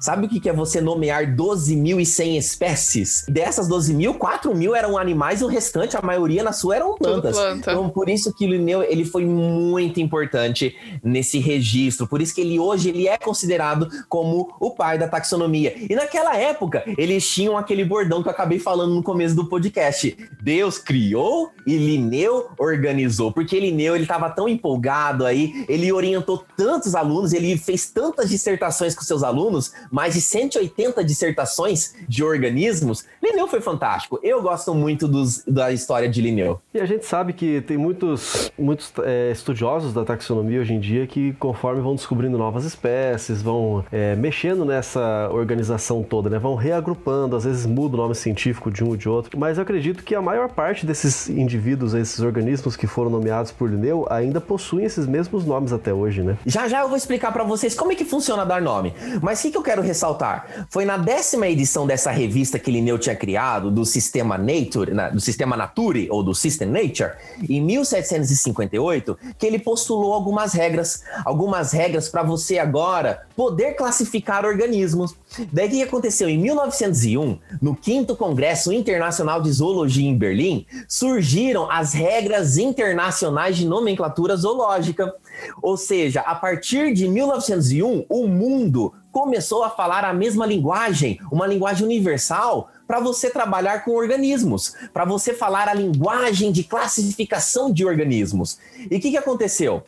[0.00, 3.24] Sabe o que que é você nomear 12.100 espécies?
[3.28, 7.36] Dessas 12.000, 4.000 eram animais e o restante, a maioria na sua, eram plantas.
[7.36, 7.70] planta.
[7.70, 12.06] Então, por isso que o Linneu, ele foi muito importante nesse registro.
[12.06, 15.74] Por isso que ele hoje ele é considerado como o pai da taxonomia.
[15.88, 20.16] E naquela época, eles tinham aquele bordão que eu acabei falando no começo do podcast.
[20.40, 23.32] Deus criou e Linneu organizou.
[23.32, 28.28] Porque ele Linneu, ele estava tão empolgado aí, ele orientou tantos alunos, ele fez tantas
[28.28, 33.04] dissertações com seus alunos, mais de 180 dissertações de organismos.
[33.22, 34.18] Linneu foi fantástico.
[34.22, 36.60] Eu gosto muito dos, da história de Linneu.
[36.72, 41.06] E a gente sabe que tem muitos, muitos é, estudiosos da taxonomia hoje em dia
[41.06, 46.38] que, conforme vão descobrindo novas espécies, vão é, mexendo nessa organização toda, né?
[46.38, 49.38] Vão reagrupando, às vezes muda o nome científico de um ou de outro.
[49.38, 53.70] Mas eu acredito que a maior parte desses indivíduos, esses organismos que foram nomeados por
[53.70, 56.38] Linneu, ainda possuem esses mesmos nomes até hoje, né?
[56.46, 58.94] Já já eu vou explicar para vocês como é que funciona dar nome.
[59.20, 60.66] Mas o que, que eu quero ressaltar?
[60.70, 65.56] Foi na décima edição dessa revista que Linneu tinha criado, do Sistema Nature, do Sistema
[65.56, 67.12] Nature, ou do System Nature,
[67.48, 75.14] em 1758, que ele postulou algumas regras, algumas regras para você agora poder classificar organismos.
[75.52, 76.28] Daí o que aconteceu?
[76.28, 83.66] Em 1901, no 5 Congresso Internacional de Zoologia em Berlim, surgiram as regras internacionais de
[83.66, 85.14] nomenclatura zoológica.
[85.62, 91.46] Ou seja, a partir de 1901, o mundo começou a falar a mesma linguagem, uma
[91.46, 97.84] linguagem universal, para você trabalhar com organismos, para você falar a linguagem de classificação de
[97.84, 98.58] organismos.
[98.90, 99.82] E o que, que aconteceu?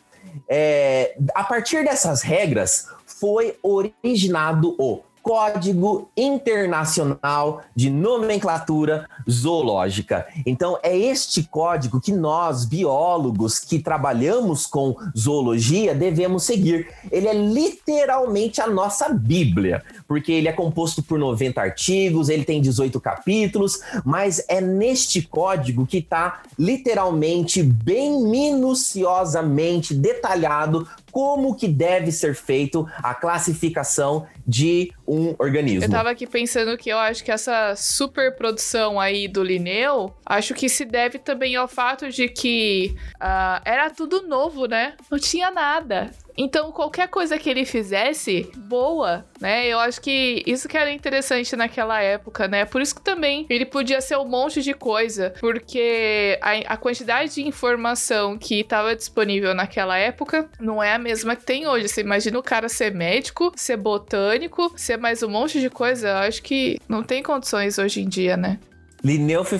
[0.47, 10.27] É, a partir dessas regras, foi originado o Código Internacional de Nomenclatura Zoológica.
[10.45, 16.87] Então, é este código que nós, biólogos que trabalhamos com zoologia, devemos seguir.
[17.11, 22.61] Ele é literalmente a nossa Bíblia, porque ele é composto por 90 artigos, ele tem
[22.61, 32.11] 18 capítulos, mas é neste código que está literalmente, bem minuciosamente detalhado como que deve
[32.11, 35.83] ser feito a classificação de um organismo.
[35.83, 40.69] Eu tava aqui pensando que eu acho que essa superprodução aí do Linneu, acho que
[40.69, 44.93] se deve também ao fato de que uh, era tudo novo, né?
[45.11, 46.11] Não tinha nada.
[46.37, 49.67] Então, qualquer coisa que ele fizesse, boa, né?
[49.67, 52.65] Eu acho que isso que era interessante naquela época, né?
[52.65, 57.35] Por isso que também ele podia ser um monte de coisa, porque a, a quantidade
[57.35, 61.87] de informação que estava disponível naquela época não é a mesma que tem hoje.
[61.87, 66.09] Você imagina o cara ser médico, ser botânico, ser mais um monte de coisa.
[66.09, 68.59] Eu acho que não tem condições hoje em dia, né?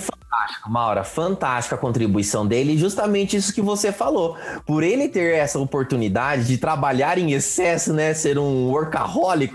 [0.00, 4.36] Foi fantástico, Maura, fantástica a contribuição dele, justamente isso que você falou.
[4.66, 9.52] Por ele ter essa oportunidade de trabalhar em excesso, né, ser um workaholic,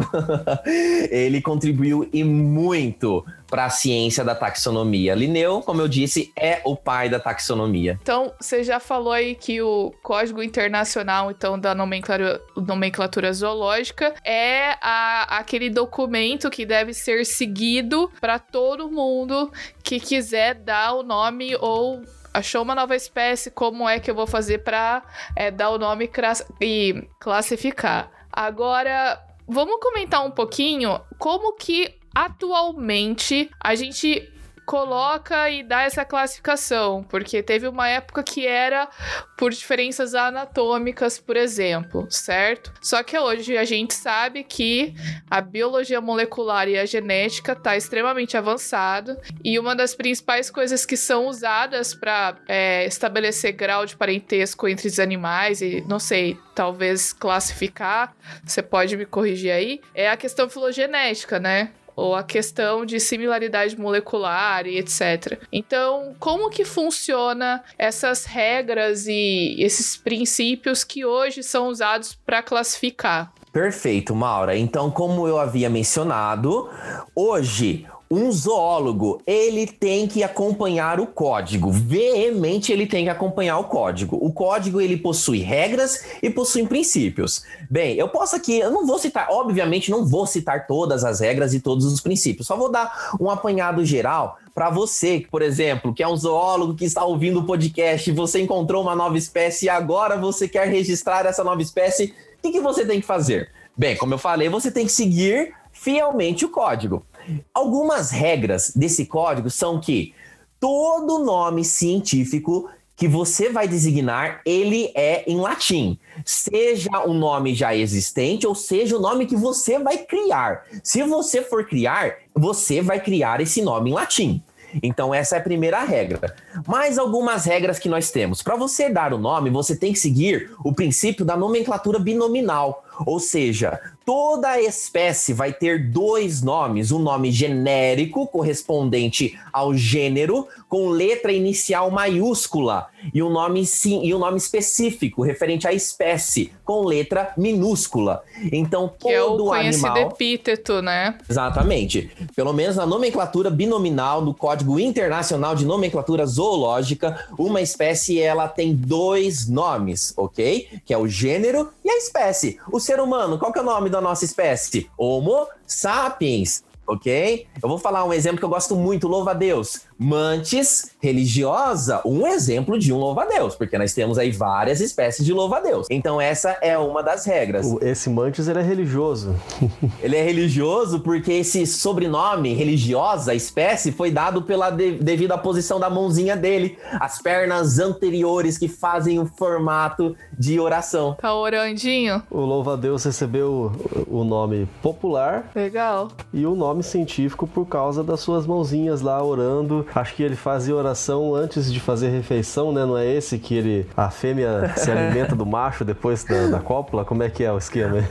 [1.10, 5.16] ele contribuiu e muito para a ciência da taxonomia.
[5.16, 7.98] Linneu, como eu disse, é o pai da taxonomia.
[8.02, 14.76] Então, você já falou aí que o Código Internacional, então, da nomenclatura, nomenclatura zoológica é
[14.82, 19.52] a, aquele documento que deve ser seguido para todo mundo
[19.88, 22.02] que quiser dar o nome ou
[22.34, 25.02] achou uma nova espécie, como é que eu vou fazer para
[25.34, 26.12] é, dar o nome
[26.60, 28.12] e classificar?
[28.30, 34.30] Agora, vamos comentar um pouquinho como que atualmente a gente
[34.68, 38.90] coloca e dá essa classificação, porque teve uma época que era
[39.38, 42.74] por diferenças anatômicas, por exemplo, certo?
[42.82, 44.94] Só que hoje a gente sabe que
[45.32, 50.98] a biologia molecular e a genética está extremamente avançada e uma das principais coisas que
[50.98, 57.14] são usadas para é, estabelecer grau de parentesco entre os animais e não sei, talvez
[57.14, 61.72] classificar, você pode me corrigir aí, é a questão filogenética, né?
[61.98, 65.42] Ou a questão de similaridade molecular e etc.
[65.52, 73.34] Então, como que funciona essas regras e esses princípios que hoje são usados para classificar?
[73.52, 74.56] Perfeito, Maura.
[74.56, 76.70] Então, como eu havia mencionado,
[77.16, 81.72] hoje um zoólogo, ele tem que acompanhar o código.
[81.72, 84.18] Veemente ele tem que acompanhar o código.
[84.22, 87.44] O código ele possui regras e possui princípios.
[87.70, 91.54] Bem, eu posso aqui, eu não vou citar, obviamente não vou citar todas as regras
[91.54, 92.48] e todos os princípios.
[92.48, 96.86] Só vou dar um apanhado geral para você, por exemplo, que é um zoólogo que
[96.86, 101.44] está ouvindo o podcast, você encontrou uma nova espécie e agora você quer registrar essa
[101.44, 102.06] nova espécie,
[102.40, 103.52] o que, que você tem que fazer?
[103.78, 107.06] Bem, como eu falei, você tem que seguir fielmente o código.
[107.54, 110.14] Algumas regras desse código são que
[110.60, 116.00] todo nome científico que você vai designar, ele é em latim.
[116.26, 120.66] Seja um nome já existente ou seja o nome que você vai criar.
[120.82, 124.44] Se você for criar, você vai criar esse nome em latim.
[124.82, 126.36] Então, essa é a primeira regra.
[126.66, 128.42] Mais algumas regras que nós temos.
[128.42, 132.84] Para você dar o nome, você tem que seguir o princípio da nomenclatura binominal.
[133.06, 140.88] Ou seja, toda espécie vai ter dois nomes: um nome genérico, correspondente ao gênero, com
[140.88, 146.86] letra inicial maiúscula, e um nome sim, e um nome específico, referente à espécie, com
[146.86, 148.24] letra minúscula.
[148.52, 150.12] Então, todo que é o conhecido animal.
[150.12, 151.18] epíteto, né?
[151.30, 152.10] Exatamente.
[152.34, 158.74] Pelo menos na nomenclatura binominal do Código Internacional de Nomenclatura Zoológica, uma espécie ela tem
[158.74, 160.80] dois nomes, ok?
[160.86, 162.58] Que é o gênero e a espécie.
[162.72, 164.90] O ser humano, qual que é o nome da nossa espécie?
[164.98, 167.46] Homo sapiens, ok?
[167.62, 169.82] Eu vou falar um exemplo que eu gosto muito, louva a Deus.
[170.00, 175.88] Mantis religiosa, um exemplo de um louva-a-Deus, porque nós temos aí várias espécies de louva-a-Deus.
[175.90, 177.72] Então essa é uma das regras.
[177.82, 179.36] Esse Mantis, ele é religioso.
[180.02, 185.80] Ele é religioso porque esse sobrenome religiosa, espécie, foi dado pela de- devido à posição
[185.80, 191.16] da mãozinha dele, as pernas anteriores que fazem o formato de oração.
[191.20, 192.22] Tá orandinho?
[192.30, 193.72] O louva-a-Deus recebeu
[194.08, 196.10] o nome popular Legal.
[196.34, 199.86] e o nome científico por causa das suas mãozinhas lá orando.
[199.94, 202.86] Acho que ele fazia oração antes de fazer refeição, né?
[202.86, 207.06] Não é esse que ele a fêmea se alimenta do macho depois da, da cópula?
[207.06, 208.04] Como é que é o esquema?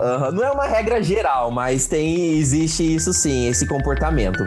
[0.00, 4.42] Aham, Não é uma regra geral, mas tem existe isso sim, esse comportamento.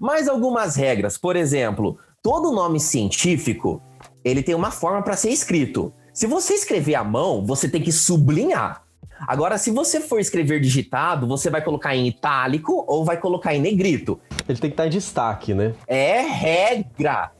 [0.00, 3.82] Mais algumas regras, por exemplo, todo nome científico
[4.24, 5.92] ele tem uma forma para ser escrito.
[6.12, 8.82] Se você escrever à mão, você tem que sublinhar.
[9.26, 13.60] Agora, se você for escrever digitado, você vai colocar em itálico ou vai colocar em
[13.60, 14.18] negrito.
[14.48, 15.74] Ele tem que estar em destaque, né?
[15.86, 17.30] É regra.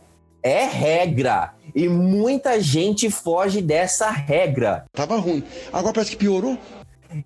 [0.42, 1.54] É regra.
[1.74, 4.84] E muita gente foge dessa regra.
[4.92, 5.42] Tava ruim.
[5.72, 6.58] Agora parece que piorou.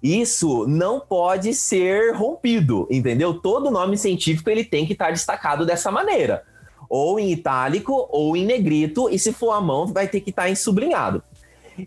[0.02, 3.34] Isso não pode ser rompido, entendeu?
[3.34, 6.44] Todo nome científico ele tem que estar destacado dessa maneira.
[6.88, 10.48] Ou em itálico ou em negrito, e se for à mão, vai ter que estar
[10.48, 11.22] em sublinhado.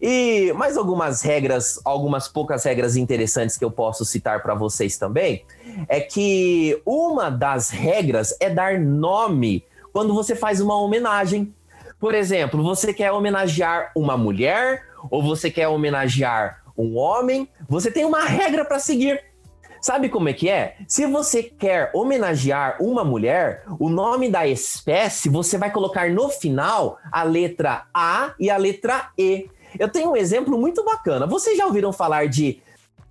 [0.01, 5.43] E mais algumas regras, algumas poucas regras interessantes que eu posso citar para vocês também,
[5.89, 11.53] é que uma das regras é dar nome quando você faz uma homenagem.
[11.99, 18.05] Por exemplo, você quer homenagear uma mulher ou você quer homenagear um homem, você tem
[18.05, 19.23] uma regra para seguir.
[19.81, 20.77] Sabe como é que é?
[20.88, 26.99] Se você quer homenagear uma mulher, o nome da espécie você vai colocar no final
[27.12, 29.49] a letra A e a letra E.
[29.79, 31.25] Eu tenho um exemplo muito bacana.
[31.25, 32.62] Vocês já ouviram falar de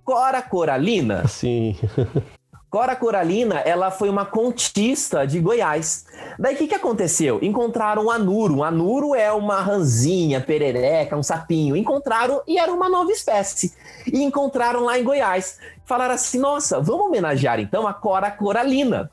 [0.05, 1.21] Cora Coralina?
[1.21, 1.75] Assim.
[2.71, 6.05] Cora Coralina, ela foi uma contista de Goiás.
[6.39, 7.37] Daí o que, que aconteceu?
[7.41, 8.55] Encontraram um anuro.
[8.55, 11.75] Um anuro é uma ranzinha, perereca, um sapinho.
[11.75, 13.73] Encontraram e era uma nova espécie.
[14.07, 15.59] E encontraram lá em Goiás.
[15.83, 19.11] Falaram assim: nossa, vamos homenagear então a Cora Coralina.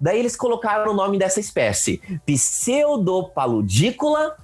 [0.00, 4.36] Daí eles colocaram o nome dessa espécie: Pseudopaludícula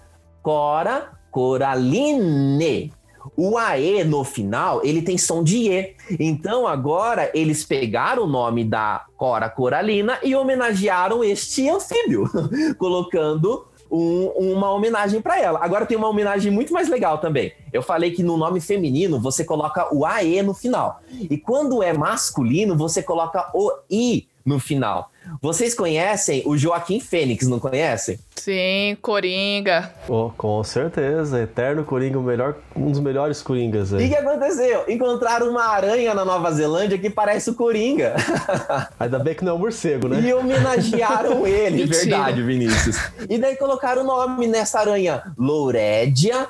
[0.42, 2.92] Cora Coraline.
[3.36, 5.94] O AE no final, ele tem som de E.
[6.20, 12.28] Então agora eles pegaram o nome da Cora Coralina e homenagearam este anfíbio,
[12.78, 15.60] colocando um- uma homenagem para ela.
[15.62, 17.52] Agora tem uma homenagem muito mais legal também.
[17.72, 21.00] Eu falei que no nome feminino você coloca o AE no final.
[21.10, 25.10] E quando é masculino, você coloca o I no final.
[25.42, 28.18] Vocês conhecem o Joaquim Fênix, não conhecem?
[28.36, 29.92] Sim, Coringa.
[30.08, 31.42] Oh, com certeza.
[31.42, 34.08] Eterno Coringa, o melhor, um dos melhores Coringas E o aí.
[34.08, 34.84] que aconteceu?
[34.88, 38.14] Encontraram uma aranha na Nova Zelândia que parece o Coringa.
[39.00, 40.20] Ainda bem que não é um morcego, né?
[40.20, 42.96] E homenagearam ele, verdade, Vinícius.
[43.28, 46.46] E daí colocaram o nome nessa aranha, Louredia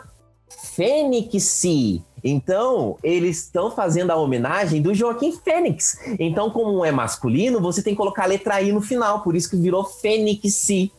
[0.74, 2.02] Fênixi.
[2.28, 5.96] Então, eles estão fazendo a homenagem do Joaquim Fênix.
[6.18, 9.48] Então, como é masculino, você tem que colocar a letra I no final, por isso
[9.48, 10.90] que virou Fênixi.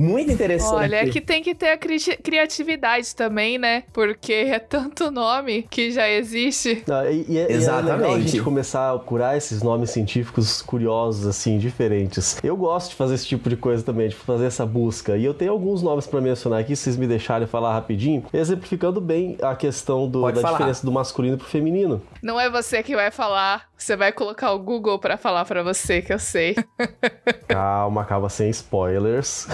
[0.00, 0.74] Muito interessante.
[0.74, 3.84] Olha, é que tem que ter a cri- criatividade também, né?
[3.92, 6.82] Porque é tanto nome que já existe.
[6.90, 8.28] Ah, e, e é, e é legal a Exatamente.
[8.30, 12.38] gente começar a curar esses nomes científicos curiosos, assim, diferentes.
[12.42, 15.16] Eu gosto de fazer esse tipo de coisa também, de fazer essa busca.
[15.16, 19.00] E eu tenho alguns nomes pra mencionar aqui, se vocês me deixarem falar rapidinho, exemplificando
[19.00, 20.52] bem a questão do- da falar.
[20.54, 22.00] diferença do masculino pro feminino.
[22.22, 26.02] Não é você que vai falar, você vai colocar o Google pra falar pra você,
[26.02, 26.56] que eu sei.
[27.48, 29.48] Calma, acaba sem spoilers.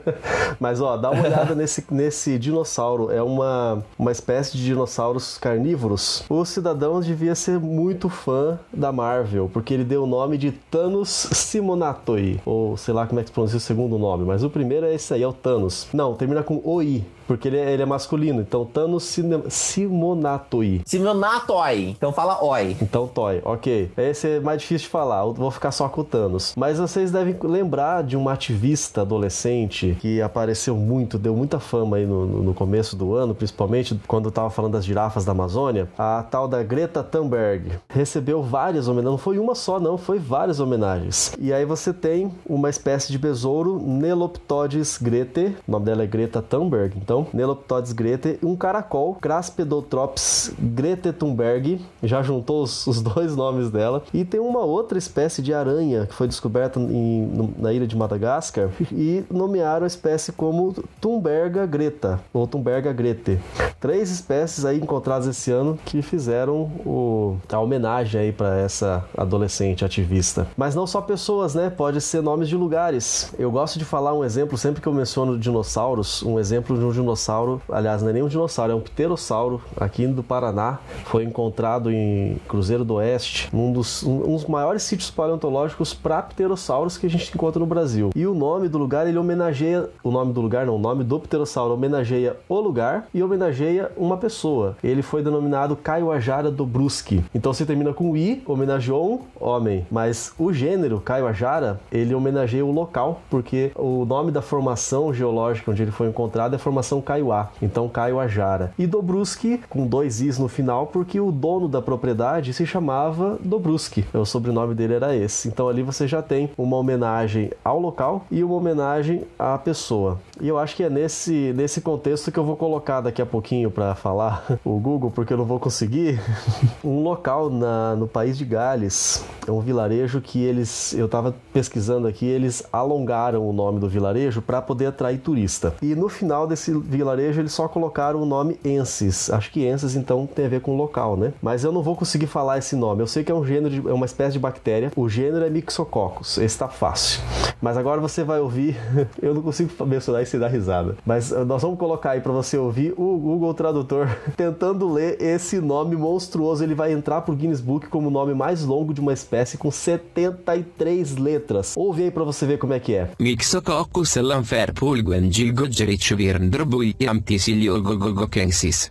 [0.60, 3.10] Mas ó, dá uma olhada nesse, nesse dinossauro.
[3.10, 6.24] É uma, uma espécie de dinossauros carnívoros.
[6.28, 11.08] O cidadão devia ser muito fã da Marvel, porque ele deu o nome de Thanos
[11.32, 12.40] Simonatoi.
[12.44, 14.94] Ou sei lá como é que se pronuncia o segundo nome, mas o primeiro é
[14.94, 15.88] esse aí, é o Thanos.
[15.92, 17.04] Não, termina com OI.
[17.26, 18.40] Porque ele é, ele é masculino.
[18.40, 19.04] Então, Thanos
[19.48, 20.82] Simonatoi.
[20.86, 21.88] Simonatoi.
[21.90, 22.76] Então fala oi.
[22.80, 23.90] Então, Toy, ok.
[23.96, 26.54] Esse é mais difícil de falar, eu vou ficar só com o Thanos.
[26.56, 32.06] Mas vocês devem lembrar de uma ativista adolescente que apareceu muito, deu muita fama aí
[32.06, 35.88] no, no- no começo do ano, principalmente quando eu tava falando das girafas da Amazônia,
[35.98, 37.72] a tal da Greta Thunberg.
[37.88, 41.32] Recebeu várias homenagens, não foi uma só não, foi várias homenagens.
[41.38, 46.40] E aí você tem uma espécie de besouro, Neloptodes grete, o nome dela é Greta
[46.42, 53.70] Thunberg, então, Neloptodes grete, um caracol, Craspedotrops grete Thunberg, já juntou os, os dois nomes
[53.70, 57.86] dela, e tem uma outra espécie de aranha que foi descoberta em- no- na ilha
[57.86, 63.38] de Madagascar e nomearam a espécie como Thunberga greta, ou Thunberga grete.
[63.80, 69.84] Três espécies aí encontradas esse ano que fizeram o- a homenagem aí para essa adolescente
[69.84, 70.46] ativista.
[70.56, 71.70] Mas não só pessoas, né?
[71.70, 73.32] Pode ser nomes de lugares.
[73.38, 76.92] Eu gosto de falar um exemplo sempre que eu menciono dinossauros, um exemplo de um
[77.02, 81.90] dinossauro, aliás, não é nem um dinossauro, é um pterossauro aqui do Paraná, foi encontrado
[81.90, 87.06] em Cruzeiro do Oeste, num dos, um, um dos maiores sítios paleontológicos para pterossauros que
[87.06, 88.10] a gente encontra no Brasil.
[88.14, 91.18] E o nome do lugar, ele homenageia, o nome do lugar não, o nome do
[91.18, 94.76] pterossauro homenageia o lugar e homenageia uma pessoa.
[94.82, 97.24] Ele foi denominado Kaiowajara Dobruski.
[97.34, 102.70] Então se termina com I, homenageou um homem, mas o gênero Kaiowajara, ele homenageia o
[102.70, 107.50] local, porque o nome da formação geológica onde ele foi encontrado é a formação Kaiowá,
[107.60, 108.72] então Kaiowajara.
[108.78, 114.04] E Dobruski, com dois Is no final, porque o dono da propriedade se chamava Dobruski,
[114.12, 115.48] o sobrenome dele era esse.
[115.48, 120.18] Então ali você já tem uma homenagem ao local e uma homenagem à pessoa.
[120.40, 123.70] E eu acho que é nesse, nesse contexto que eu vou colocar daqui a pouquinho
[123.70, 126.20] para falar o Google, porque eu não vou conseguir.
[126.82, 132.06] um local na, no país de Gales, é um vilarejo que eles, eu tava pesquisando
[132.06, 135.74] aqui, eles alongaram o nome do vilarejo para poder atrair turista.
[135.82, 139.30] E no final desse vilarejo eles só colocaram o nome Ensis.
[139.30, 141.32] Acho que Ensis então tem a ver com local, né?
[141.40, 143.02] Mas eu não vou conseguir falar esse nome.
[143.02, 144.92] Eu sei que é um gênero, de, é uma espécie de bactéria.
[144.96, 146.38] O gênero é Mixococcus.
[146.38, 147.20] Esse tá fácil.
[147.62, 148.76] Mas agora você vai ouvir,
[149.22, 150.96] eu não consigo mencionar isso e dar risada.
[151.06, 155.60] Mas uh, nós vamos colocar aí para você ouvir o Google Tradutor tentando ler esse
[155.60, 156.64] nome monstruoso.
[156.64, 159.70] Ele vai entrar pro Guinness Book como o nome mais longo de uma espécie com
[159.70, 161.76] 73 letras.
[161.76, 163.10] Ouve aí para você ver como é que é.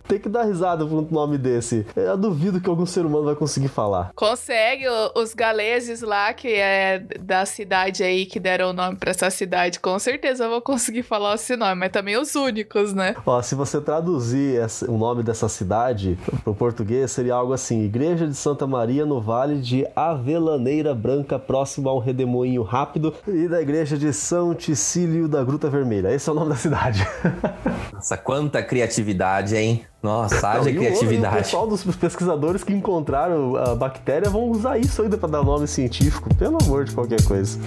[0.08, 1.84] Tem que dar risada por um nome desse.
[1.94, 4.12] Eu duvido que algum ser humano vai conseguir falar.
[4.14, 9.28] Consegue os galeses lá, que é da cidade aí, que deram o nome pra essa
[9.30, 13.14] cidade, com certeza eu vou conseguir falar esse nome, mas também os únicos, né?
[13.26, 18.26] Ó, se você traduzir essa- o nome dessa cidade pro português, seria algo assim: Igreja
[18.26, 23.60] de Santa Maria no Vale de Avelaneira Branca, próximo a um redemoinho rápido, e da
[23.60, 26.12] Igreja de São Ticílio da Gruta Vermelha.
[26.12, 27.06] Esse é o nome da cidade.
[27.92, 29.84] Nossa, quanta criatividade, hein?
[30.02, 31.36] Nossa, haja E o- E o criatividade.
[31.36, 36.34] pessoal dos pesquisadores que encontraram a bactéria vão usar isso ainda para dar nome científico,
[36.34, 37.58] pelo amor de qualquer coisa.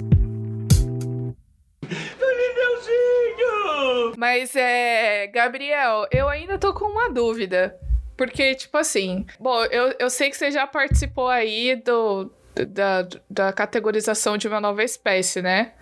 [4.16, 5.26] Mas é.
[5.28, 7.76] Gabriel, eu ainda tô com uma dúvida.
[8.16, 9.26] Porque, tipo assim.
[9.38, 12.30] Bom, eu, eu sei que você já participou aí do.
[12.68, 15.72] Da, da categorização de uma nova espécie, né?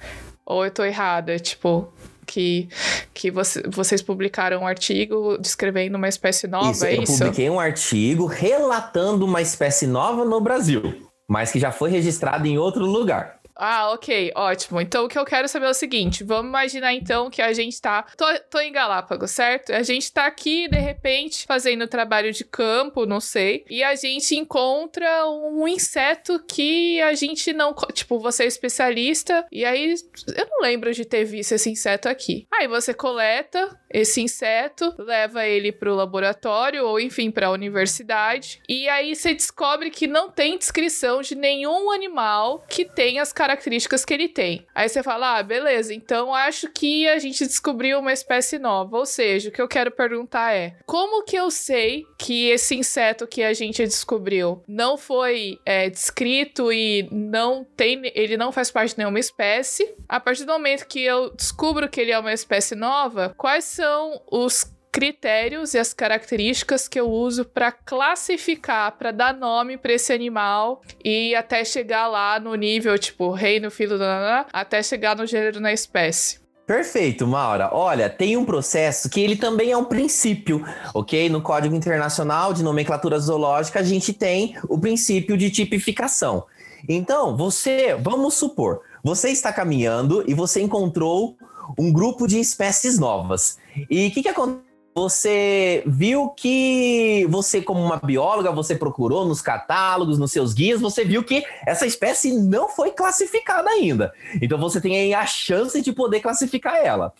[0.45, 1.39] Ou eu tô errada?
[1.39, 1.93] Tipo,
[2.27, 2.69] que,
[3.15, 7.17] que você- vocês publicaram um artigo descrevendo uma espécie nova, isso, é eu isso?
[7.17, 12.59] publiquei um artigo relatando uma espécie nova no Brasil, mas que já foi registrada em
[12.59, 13.39] outro lugar.
[13.57, 14.81] Ah, ok, ótimo.
[14.81, 17.81] Então o que eu quero saber é o seguinte: vamos imaginar então que a gente
[17.81, 18.05] tá.
[18.17, 19.73] Tô, tô em Galápagos, certo?
[19.73, 24.35] A gente tá aqui, de repente, fazendo trabalho de campo, não sei, e a gente
[24.35, 27.75] encontra um inseto que a gente não.
[27.93, 29.95] Tipo, você é especialista, e aí
[30.37, 32.47] eu não lembro de ter visto esse inseto aqui.
[32.53, 39.15] Aí você coleta esse inseto, leva ele pro laboratório, ou enfim, pra universidade, e aí
[39.15, 44.29] você descobre que não tem descrição de nenhum animal que tem as características que ele
[44.29, 44.67] tem.
[44.75, 48.99] Aí você fala, ah, beleza, então acho que a gente descobriu uma espécie nova.
[48.99, 53.29] Ou seja, o que eu quero perguntar é: como que eu sei que esse inseto
[53.29, 58.91] que a gente descobriu não foi é, descrito e não tem, ele não faz parte
[58.91, 59.95] de nenhuma espécie?
[60.09, 63.84] A partir do momento que eu descubro que ele é uma espécie nova, quais são
[64.31, 64.65] os
[64.95, 70.83] critérios e as características que eu uso para classificar, para dar nome para esse animal
[71.05, 75.73] e até chegar lá no nível tipo reino, filho, nananã, até chegar no gênero na
[75.73, 76.39] espécie.
[76.65, 77.71] Perfeito, Maura.
[77.73, 80.65] Olha, tem um processo que ele também é um princípio,
[80.95, 81.29] ok?
[81.29, 86.47] No Código Internacional de Nomenclatura Zoológica, a gente tem o princípio de tipificação.
[86.89, 91.37] Então, você, vamos supor, você está caminhando e você encontrou
[91.79, 93.59] um grupo de espécies novas.
[93.91, 94.75] E o que, que acontece?
[94.95, 101.05] você viu que você, como uma bióloga, você procurou nos catálogos, nos seus guias, você
[101.05, 104.13] viu que essa espécie não foi classificada ainda.
[104.41, 107.13] Então você tem aí a chance de poder classificar ela.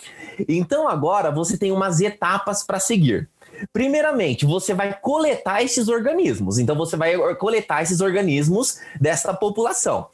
[0.49, 3.29] Então agora você tem umas etapas para seguir.
[3.73, 6.59] Primeiramente, você vai coletar esses organismos.
[6.59, 10.09] Então, você vai coletar esses organismos desta população.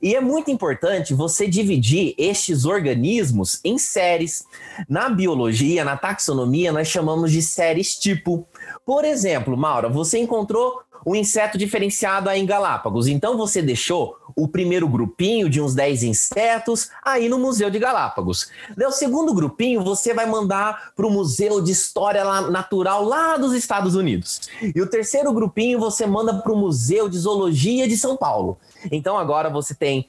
[0.00, 4.46] E é muito importante você dividir estes organismos em séries.
[4.88, 8.46] Na biologia, na taxonomia, nós chamamos de séries tipo.
[8.86, 13.06] Por exemplo, Maura, você encontrou um inseto diferenciado aí em Galápagos.
[13.06, 18.48] Então você deixou o primeiro grupinho de uns 10 insetos aí no Museu de Galápagos.
[18.76, 23.52] Daí o segundo grupinho você vai mandar para o Museu de História Natural lá dos
[23.52, 24.40] Estados Unidos.
[24.74, 28.58] E o terceiro grupinho você manda para o Museu de Zoologia de São Paulo.
[28.90, 30.08] Então agora você tem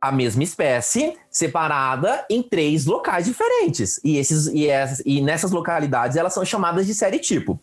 [0.00, 4.00] a mesma espécie separada em três locais diferentes.
[4.02, 7.60] E, esses, e, essas, e nessas localidades elas são chamadas de série tipo.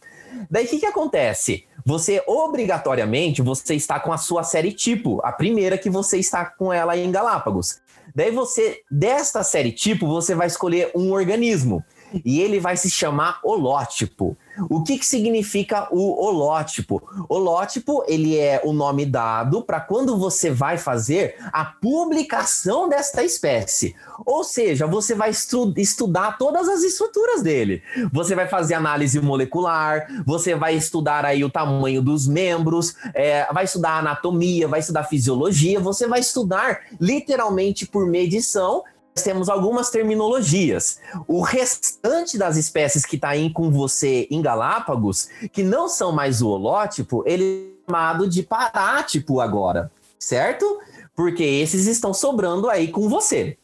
[0.49, 1.66] Daí o que, que acontece?
[1.87, 6.73] Você obrigatoriamente você está com a sua série tipo, a primeira que você está com
[6.73, 7.79] ela em Galápagos.
[8.13, 11.81] Daí você, desta série tipo, você vai escolher um organismo
[12.25, 14.35] e ele vai se chamar holótipo.
[14.69, 17.01] O que, que significa o holótipo?
[17.29, 23.95] Holótipo, ele é o nome dado para quando você vai fazer a publicação desta espécie.
[24.25, 27.81] Ou seja, você vai estu estudar todas as estruturas dele.
[28.11, 33.65] Você vai fazer análise molecular, você vai estudar aí o tamanho dos membros, é, vai
[33.65, 38.83] estudar anatomia, vai estudar fisiologia, você vai estudar literalmente por medição
[39.21, 40.99] temos algumas terminologias.
[41.27, 46.41] O restante das espécies que está aí com você em Galápagos, que não são mais
[46.41, 50.79] holótipo, ele é chamado de parátipo agora, certo?
[51.15, 53.57] Porque esses estão sobrando aí com você.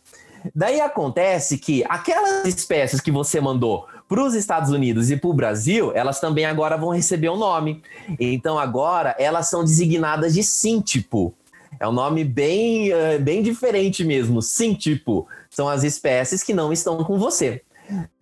[0.53, 5.33] Daí acontece que aquelas espécies que você mandou para os Estados Unidos e para o
[5.33, 7.81] Brasil, elas também agora vão receber um nome.
[8.19, 11.33] Então agora elas são designadas de síntipo.
[11.79, 15.27] É um nome bem, uh, bem diferente mesmo, síntipo.
[15.49, 17.61] São as espécies que não estão com você.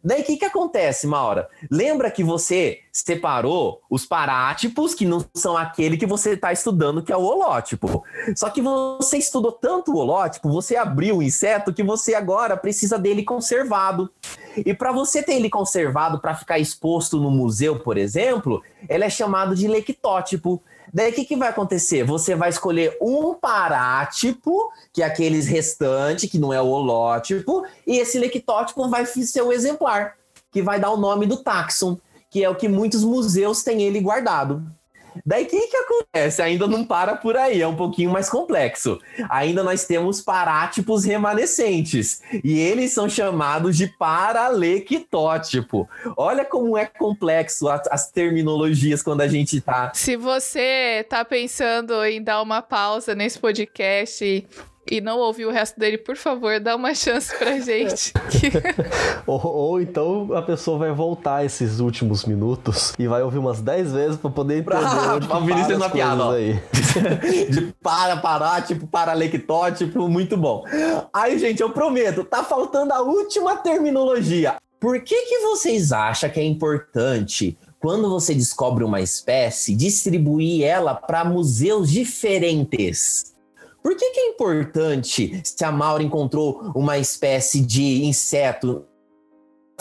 [0.04, 1.47] Daí o que, que acontece, Maura?
[1.70, 7.14] Lembra que você separou os parátipos, que não são aquele que você está estudando, que
[7.14, 8.04] é o holótipo.
[8.36, 12.97] Só que você estudou tanto o holótipo, você abriu o inseto que você agora precisa
[12.97, 14.10] dele conservado.
[14.58, 19.10] E para você ter ele conservado para ficar exposto no museu, por exemplo, ele é
[19.10, 20.62] chamado de lectótipo.
[20.94, 22.04] Daí o que, que vai acontecer?
[22.04, 27.98] Você vai escolher um parátipo, que é aqueles restantes, que não é o holótipo, e
[27.98, 30.16] esse lectótipo vai ser o exemplar,
[30.52, 31.98] que vai dar o nome do taxon,
[32.30, 34.64] que é o que muitos museus têm ele guardado.
[35.26, 36.41] Daí o que, que acontece?
[36.41, 38.99] Ainda não para por aí, é um pouquinho mais complexo.
[39.30, 45.88] Ainda nós temos parátipos remanescentes, e eles são chamados de paralectótipo.
[46.18, 49.91] Olha como é complexo as, as terminologias quando a gente tá.
[49.93, 54.47] Se você tá pensando em dar uma pausa nesse podcast
[54.90, 58.14] e não ouviu o resto dele, por favor, dá uma chance pra gente.
[59.28, 63.92] ou, ou, então a pessoa vai voltar esses últimos minutos e vai ouvir umas 10
[63.92, 66.60] vezes pra poder entender pra, onde que para uma piada, aí.
[67.50, 70.64] De para, parar, tipo, paralectó, tipo, muito bom.
[71.14, 74.56] Aí, gente, eu prometo, tá faltando a última terminologia.
[74.80, 80.96] Por que que vocês acham que é importante quando você descobre uma espécie, distribuir ela
[80.96, 83.31] para museus diferentes?
[83.82, 88.86] Por que, que é importante se a Maura encontrou uma espécie de inseto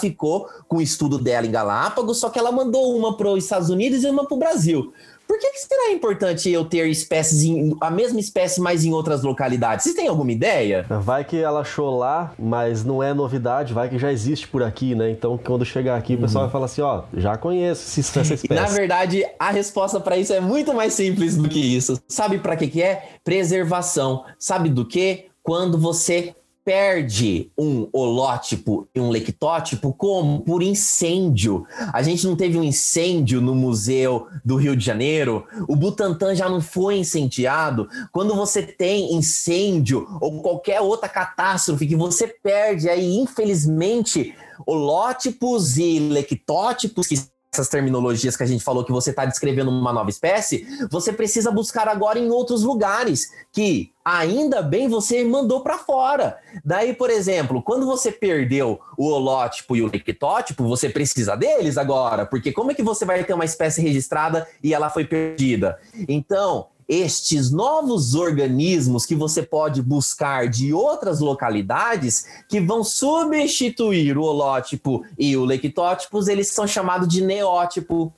[0.00, 3.68] ficou com o estudo dela em Galápagos, só que ela mandou uma para os Estados
[3.68, 4.92] Unidos e uma para o Brasil.
[5.30, 9.22] Por que, que será importante eu ter espécies, em, a mesma espécie, mas em outras
[9.22, 9.84] localidades?
[9.84, 10.84] Vocês têm alguma ideia?
[10.88, 14.92] Vai que ela achou lá, mas não é novidade, vai que já existe por aqui,
[14.92, 15.08] né?
[15.08, 18.60] Então, quando chegar aqui, o pessoal vai falar assim: ó, já conheço essa espécie.
[18.60, 22.02] Na verdade, a resposta para isso é muito mais simples do que isso.
[22.08, 23.10] Sabe para que, que é?
[23.22, 24.24] Preservação.
[24.36, 25.26] Sabe do que?
[25.44, 26.34] Quando você
[26.64, 30.40] perde um holótipo e um lectótipo como?
[30.40, 31.66] Por incêndio.
[31.92, 36.48] A gente não teve um incêndio no Museu do Rio de Janeiro, o Butantan já
[36.48, 37.88] não foi incendiado.
[38.12, 44.34] Quando você tem incêndio ou qualquer outra catástrofe que você perde aí, infelizmente,
[44.66, 47.16] holótipos e lectótipos que
[47.52, 51.50] essas terminologias que a gente falou que você está descrevendo uma nova espécie, você precisa
[51.50, 56.38] buscar agora em outros lugares que ainda bem você mandou para fora.
[56.64, 62.24] Daí, por exemplo, quando você perdeu o holótipo e o lectótipo, você precisa deles agora,
[62.24, 65.78] porque como é que você vai ter uma espécie registrada e ela foi perdida?
[66.08, 74.24] Então, estes novos organismos que você pode buscar de outras localidades que vão substituir o
[74.24, 78.12] holótipo e o lectótipos, eles são chamados de neótipo.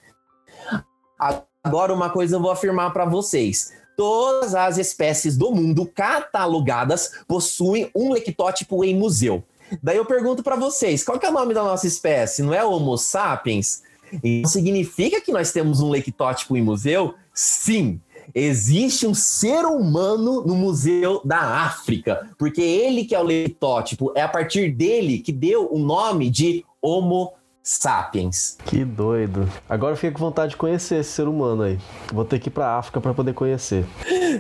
[1.63, 3.75] Agora, uma coisa eu vou afirmar para vocês.
[3.95, 9.45] Todas as espécies do mundo catalogadas possuem um lectótipo em museu.
[9.83, 12.43] Daí eu pergunto para vocês, qual é o nome da nossa espécie?
[12.43, 13.83] Não é Homo sapiens?
[14.23, 17.15] Então significa que nós temos um lectótipo em museu?
[17.35, 18.01] Sim.
[18.35, 24.23] Existe um ser humano no Museu da África, porque ele que é o lectótipo, é
[24.23, 28.59] a partir dele que deu o nome de Homo sapiens.
[28.67, 29.49] Que doido.
[29.69, 31.79] Agora eu fiquei com vontade de conhecer esse ser humano aí.
[32.13, 33.85] Vou ter que ir pra África para poder conhecer.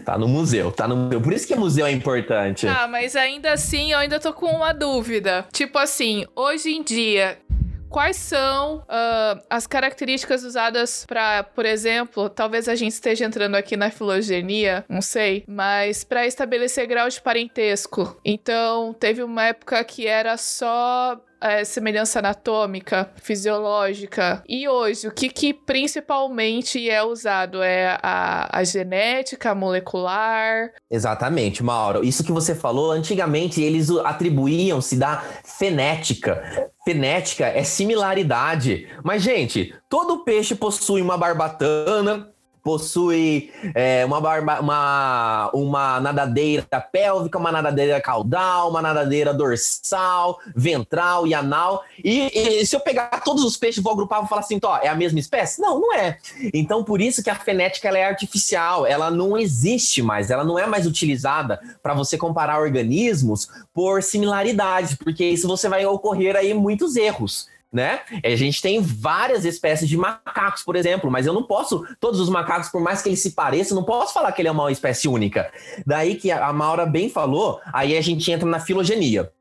[0.04, 1.20] Tá no museu, tá no museu.
[1.20, 2.66] Por isso que o museu é importante.
[2.66, 5.46] Ah, mas ainda assim eu ainda tô com uma dúvida.
[5.52, 7.38] Tipo assim, hoje em dia,
[7.92, 13.76] quais são uh, as características usadas para, por exemplo, talvez a gente esteja entrando aqui
[13.76, 18.18] na filogenia, não sei, mas para estabelecer grau de parentesco.
[18.24, 24.42] Então, teve uma época que era só é, semelhança anatômica, fisiológica.
[24.48, 27.62] E hoje, o que, que principalmente é usado?
[27.62, 30.70] É a, a genética, molecular?
[30.90, 32.04] Exatamente, Mauro.
[32.04, 36.70] Isso que você falou, antigamente eles atribuíam-se da fenética.
[36.84, 38.88] Fenética é similaridade.
[39.04, 42.32] Mas, gente, todo peixe possui uma barbatana,
[42.62, 51.26] possui é, uma, barba, uma, uma nadadeira pélvica, uma nadadeira caudal, uma nadadeira dorsal, ventral
[51.26, 51.82] e anal.
[52.02, 54.88] E, e se eu pegar todos os peixes, vou agrupar e falar assim, ó, é
[54.88, 55.60] a mesma espécie?
[55.60, 56.18] Não, não é.
[56.54, 60.58] Então, por isso que a fenética ela é artificial, ela não existe mais, ela não
[60.58, 66.54] é mais utilizada para você comparar organismos por similaridades, porque isso você vai ocorrer aí
[66.54, 68.00] muitos erros né?
[68.22, 72.28] A gente tem várias espécies de macacos, por exemplo, mas eu não posso, todos os
[72.28, 75.08] macacos, por mais que eles se pareçam, não posso falar que ele é uma espécie
[75.08, 75.50] única.
[75.86, 79.32] Daí que a Maura bem falou, aí a gente entra na filogenia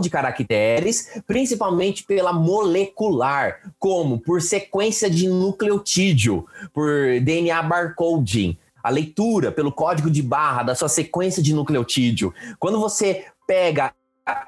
[0.00, 9.52] de caracteres, principalmente pela molecular, como por sequência de nucleotídeo, por DNA barcoding, a leitura
[9.52, 12.32] pelo código de barra da sua sequência de nucleotídeo.
[12.58, 13.92] Quando você pega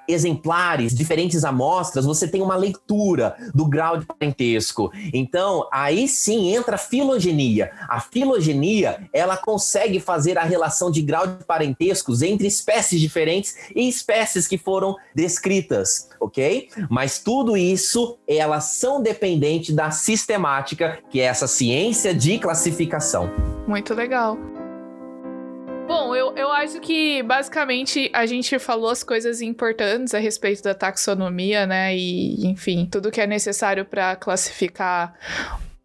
[0.08, 4.92] exemplares, diferentes amostras, você tem uma leitura do grau de parentesco.
[5.12, 7.72] Então, aí sim entra a filogenia.
[7.88, 13.88] A filogenia, ela consegue fazer a relação de grau de parentescos entre espécies diferentes e
[13.88, 16.68] espécies que foram descritas, ok?
[16.88, 23.30] Mas tudo isso, elas são dependentes da sistemática, que é essa ciência de classificação.
[23.66, 24.38] Muito legal.
[25.94, 30.74] Bom, eu, eu acho que basicamente a gente falou as coisas importantes a respeito da
[30.74, 31.96] taxonomia, né?
[31.96, 35.14] E, enfim, tudo que é necessário para classificar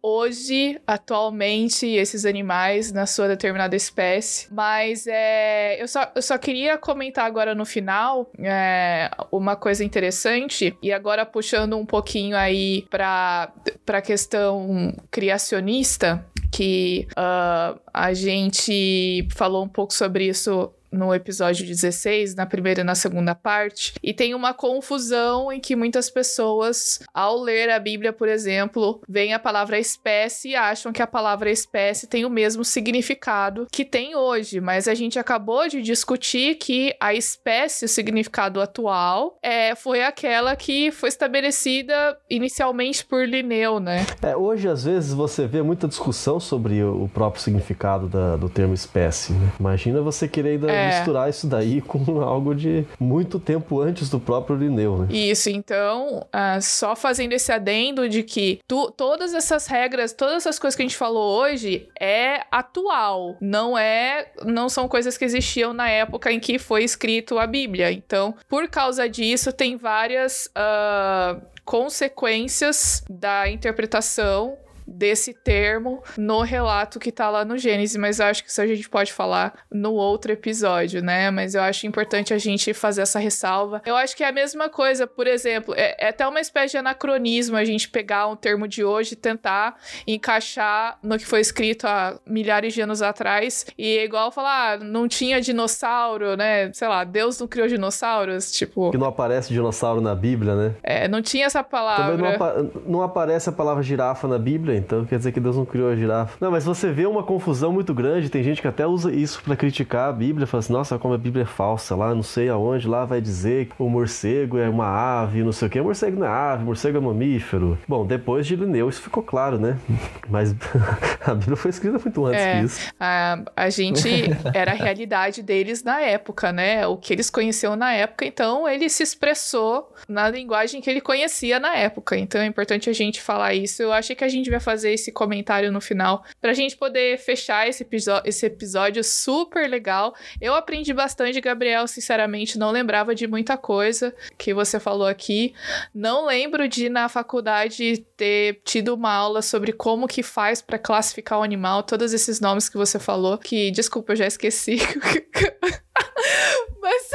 [0.02, 4.48] hoje, atualmente, esses animais na sua determinada espécie.
[4.50, 10.76] Mas é, eu, só, eu só queria comentar agora no final é, uma coisa interessante,
[10.82, 13.52] e agora puxando um pouquinho aí para
[13.86, 22.34] a questão criacionista que uh, a gente falou um pouco sobre isso no episódio 16,
[22.34, 27.40] na primeira e na segunda parte, e tem uma confusão em que muitas pessoas, ao
[27.40, 32.06] ler a Bíblia, por exemplo, veem a palavra espécie e acham que a palavra espécie
[32.06, 37.14] tem o mesmo significado que tem hoje, mas a gente acabou de discutir que a
[37.14, 44.06] espécie, o significado atual, é, foi aquela que foi estabelecida inicialmente por Linneu, né?
[44.22, 48.74] É, hoje, às vezes, você vê muita discussão sobre o próprio significado da, do termo
[48.74, 49.32] espécie.
[49.32, 49.52] Né?
[49.58, 50.79] Imagina você querer ainda é.
[50.86, 55.08] Misturar isso daí com algo de muito tempo antes do próprio Linneu, né?
[55.10, 60.58] Isso, então, uh, só fazendo esse adendo de que tu, todas essas regras, todas essas
[60.58, 65.72] coisas que a gente falou hoje é atual, não é, não são coisas que existiam
[65.72, 67.90] na época em que foi escrito a Bíblia.
[67.92, 74.56] Então, por causa disso, tem várias uh, consequências da interpretação
[74.90, 78.66] desse termo no relato que tá lá no Gênesis, mas eu acho que isso a
[78.66, 81.30] gente pode falar no outro episódio, né?
[81.30, 83.80] Mas eu acho importante a gente fazer essa ressalva.
[83.86, 86.78] Eu acho que é a mesma coisa, por exemplo, é, é até uma espécie de
[86.78, 89.76] anacronismo a gente pegar um termo de hoje e tentar
[90.06, 93.66] encaixar no que foi escrito há milhares de anos atrás.
[93.78, 96.72] E é igual falar, ah, não tinha dinossauro, né?
[96.72, 98.90] Sei lá, Deus não criou dinossauros, tipo.
[98.90, 100.74] Que não aparece dinossauro na Bíblia, né?
[100.82, 102.16] É, não tinha essa palavra.
[102.16, 105.56] Também não, apa não aparece a palavra girafa na Bíblia, então quer dizer que Deus
[105.56, 106.36] não criou a girafa.
[106.40, 109.56] Não, mas você vê uma confusão muito grande, tem gente que até usa isso para
[109.56, 112.88] criticar a Bíblia, fala assim, nossa, como a Bíblia é falsa, lá não sei aonde,
[112.88, 114.86] lá vai dizer que o morcego é uma
[115.22, 117.78] ave, não sei o que, morcego não é ave, morcego é mamífero.
[117.86, 119.76] Bom, depois de Lineu isso ficou claro, né?
[120.28, 120.54] Mas
[121.26, 122.92] a Bíblia foi escrita muito antes É, disso.
[122.98, 124.08] a, a gente
[124.54, 126.86] era a realidade deles na época, né?
[126.86, 131.58] O que eles conheciam na época, então ele se expressou na linguagem que ele conhecia
[131.60, 132.16] na época.
[132.16, 133.82] Então é importante a gente falar isso.
[133.82, 137.68] Eu achei que a gente vai fazer esse comentário no final pra gente poder fechar
[137.68, 137.86] esse,
[138.24, 140.14] esse episódio super legal.
[140.40, 145.54] Eu aprendi bastante, Gabriel, sinceramente, não lembrava de muita coisa que você falou aqui.
[145.94, 151.38] Não lembro de na faculdade ter tido uma aula sobre como que faz pra classificar
[151.38, 154.78] o animal, todos esses nomes que você falou, que desculpa, eu já esqueci.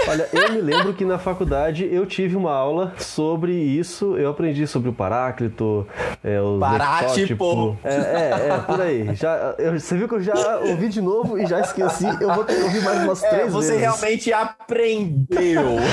[0.08, 4.16] Olha, eu me lembro que na faculdade eu tive uma aula sobre isso.
[4.18, 5.88] Eu aprendi sobre o Paráclito,
[6.24, 7.78] é, o Parátipo.
[7.84, 9.16] É, é, é, por aí.
[9.16, 12.06] Já, eu- você viu que eu já ouvi de novo e já esqueci.
[12.22, 13.82] Eu vou ter que ouvir mais umas É, três você vezes.
[13.82, 15.64] realmente aprendeu.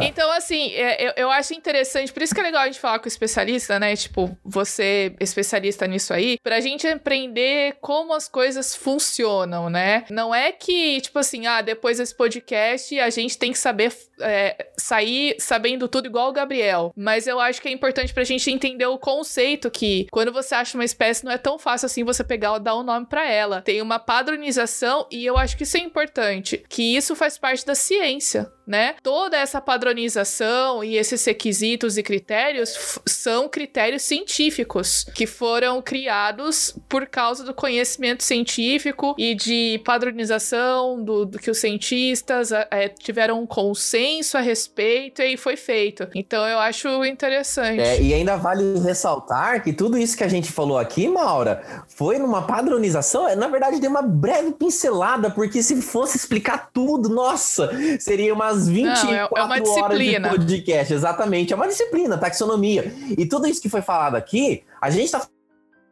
[0.00, 2.98] Então, assim, é, eu, eu acho interessante, por isso que é legal a gente falar
[2.98, 3.94] com o especialista, né?
[3.96, 10.04] Tipo, você, especialista nisso aí, pra gente aprender como as coisas funcionam, né?
[10.10, 14.68] Não é que, tipo assim, ah, depois desse podcast a gente tem que saber é,
[14.78, 16.92] sair sabendo tudo igual o Gabriel.
[16.96, 20.76] Mas eu acho que é importante pra gente entender o conceito que quando você acha
[20.76, 23.62] uma espécie, não é tão fácil assim você pegar e dar um nome pra ela.
[23.62, 27.74] Tem uma padronização e eu acho que isso é importante, que isso faz parte da
[27.74, 28.94] ciência, né?
[29.02, 37.06] Toda essa padronização e esses requisitos e critérios são critérios científicos que foram criados por
[37.06, 43.46] causa do conhecimento científico e de padronização do, do que os cientistas é, tiveram um
[43.46, 46.08] consenso a respeito e foi feito.
[46.14, 47.80] Então eu acho interessante.
[47.80, 52.18] É, e ainda vale ressaltar que tudo isso que a gente falou aqui, Maura, foi
[52.18, 53.28] numa padronização.
[53.28, 58.68] é, Na verdade, deu uma breve pincelada, porque se fosse explicar tudo, nossa, seria umas
[58.68, 60.28] 24 Não, é- é uma horas de disciplina.
[60.30, 60.94] podcast.
[60.94, 62.92] Exatamente, é uma disciplina, taxonomia.
[63.18, 65.26] E tudo isso que foi falado aqui, a gente tá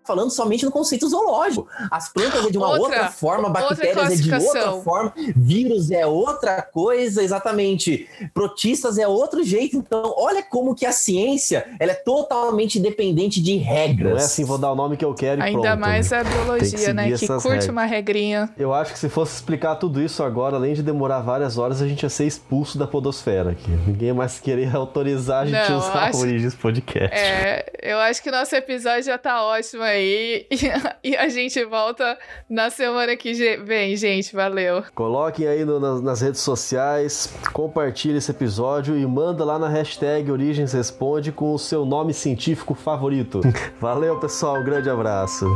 [0.04, 1.66] falando somente no conceito zoológico.
[1.90, 5.90] As plantas é de uma outra, Outra- forma, outra bactérias é de outra forma, vírus
[5.90, 8.08] é outra coisa, exatamente.
[8.34, 9.76] Protistas é outro jeito.
[9.76, 14.12] Então, olha como que a ciência ela é totalmente dependente de regras.
[14.12, 15.80] Não é assim, vou dar o nome que eu quero e Ainda pronto.
[15.80, 17.10] mais a que biologia, seguir né?
[17.16, 17.68] Que curte regras.
[17.68, 18.50] uma regrinha.
[18.56, 21.86] Eu acho que se fosse explicar tudo isso agora, além de demorar várias horas, a
[21.88, 23.70] gente ia ser expulso da podosfera aqui.
[23.86, 27.16] Ninguém ia mais querer autorizar a gente Não, a usar acho- a Origens Podcast.
[27.16, 29.91] É, eu acho que o nosso episódio já tá ótimo aí.
[29.96, 30.46] E,
[31.02, 32.18] e a gente volta
[32.48, 34.34] na semana que vem, gente.
[34.34, 34.82] Valeu.
[34.94, 40.30] Coloquem aí no- nas, nas redes sociais, compartilhe esse episódio e manda lá na hashtag
[40.30, 43.40] Origens Responde com o seu nome científico favorito.
[43.80, 44.58] Valeu, pessoal.
[44.60, 45.46] Um grande abraço.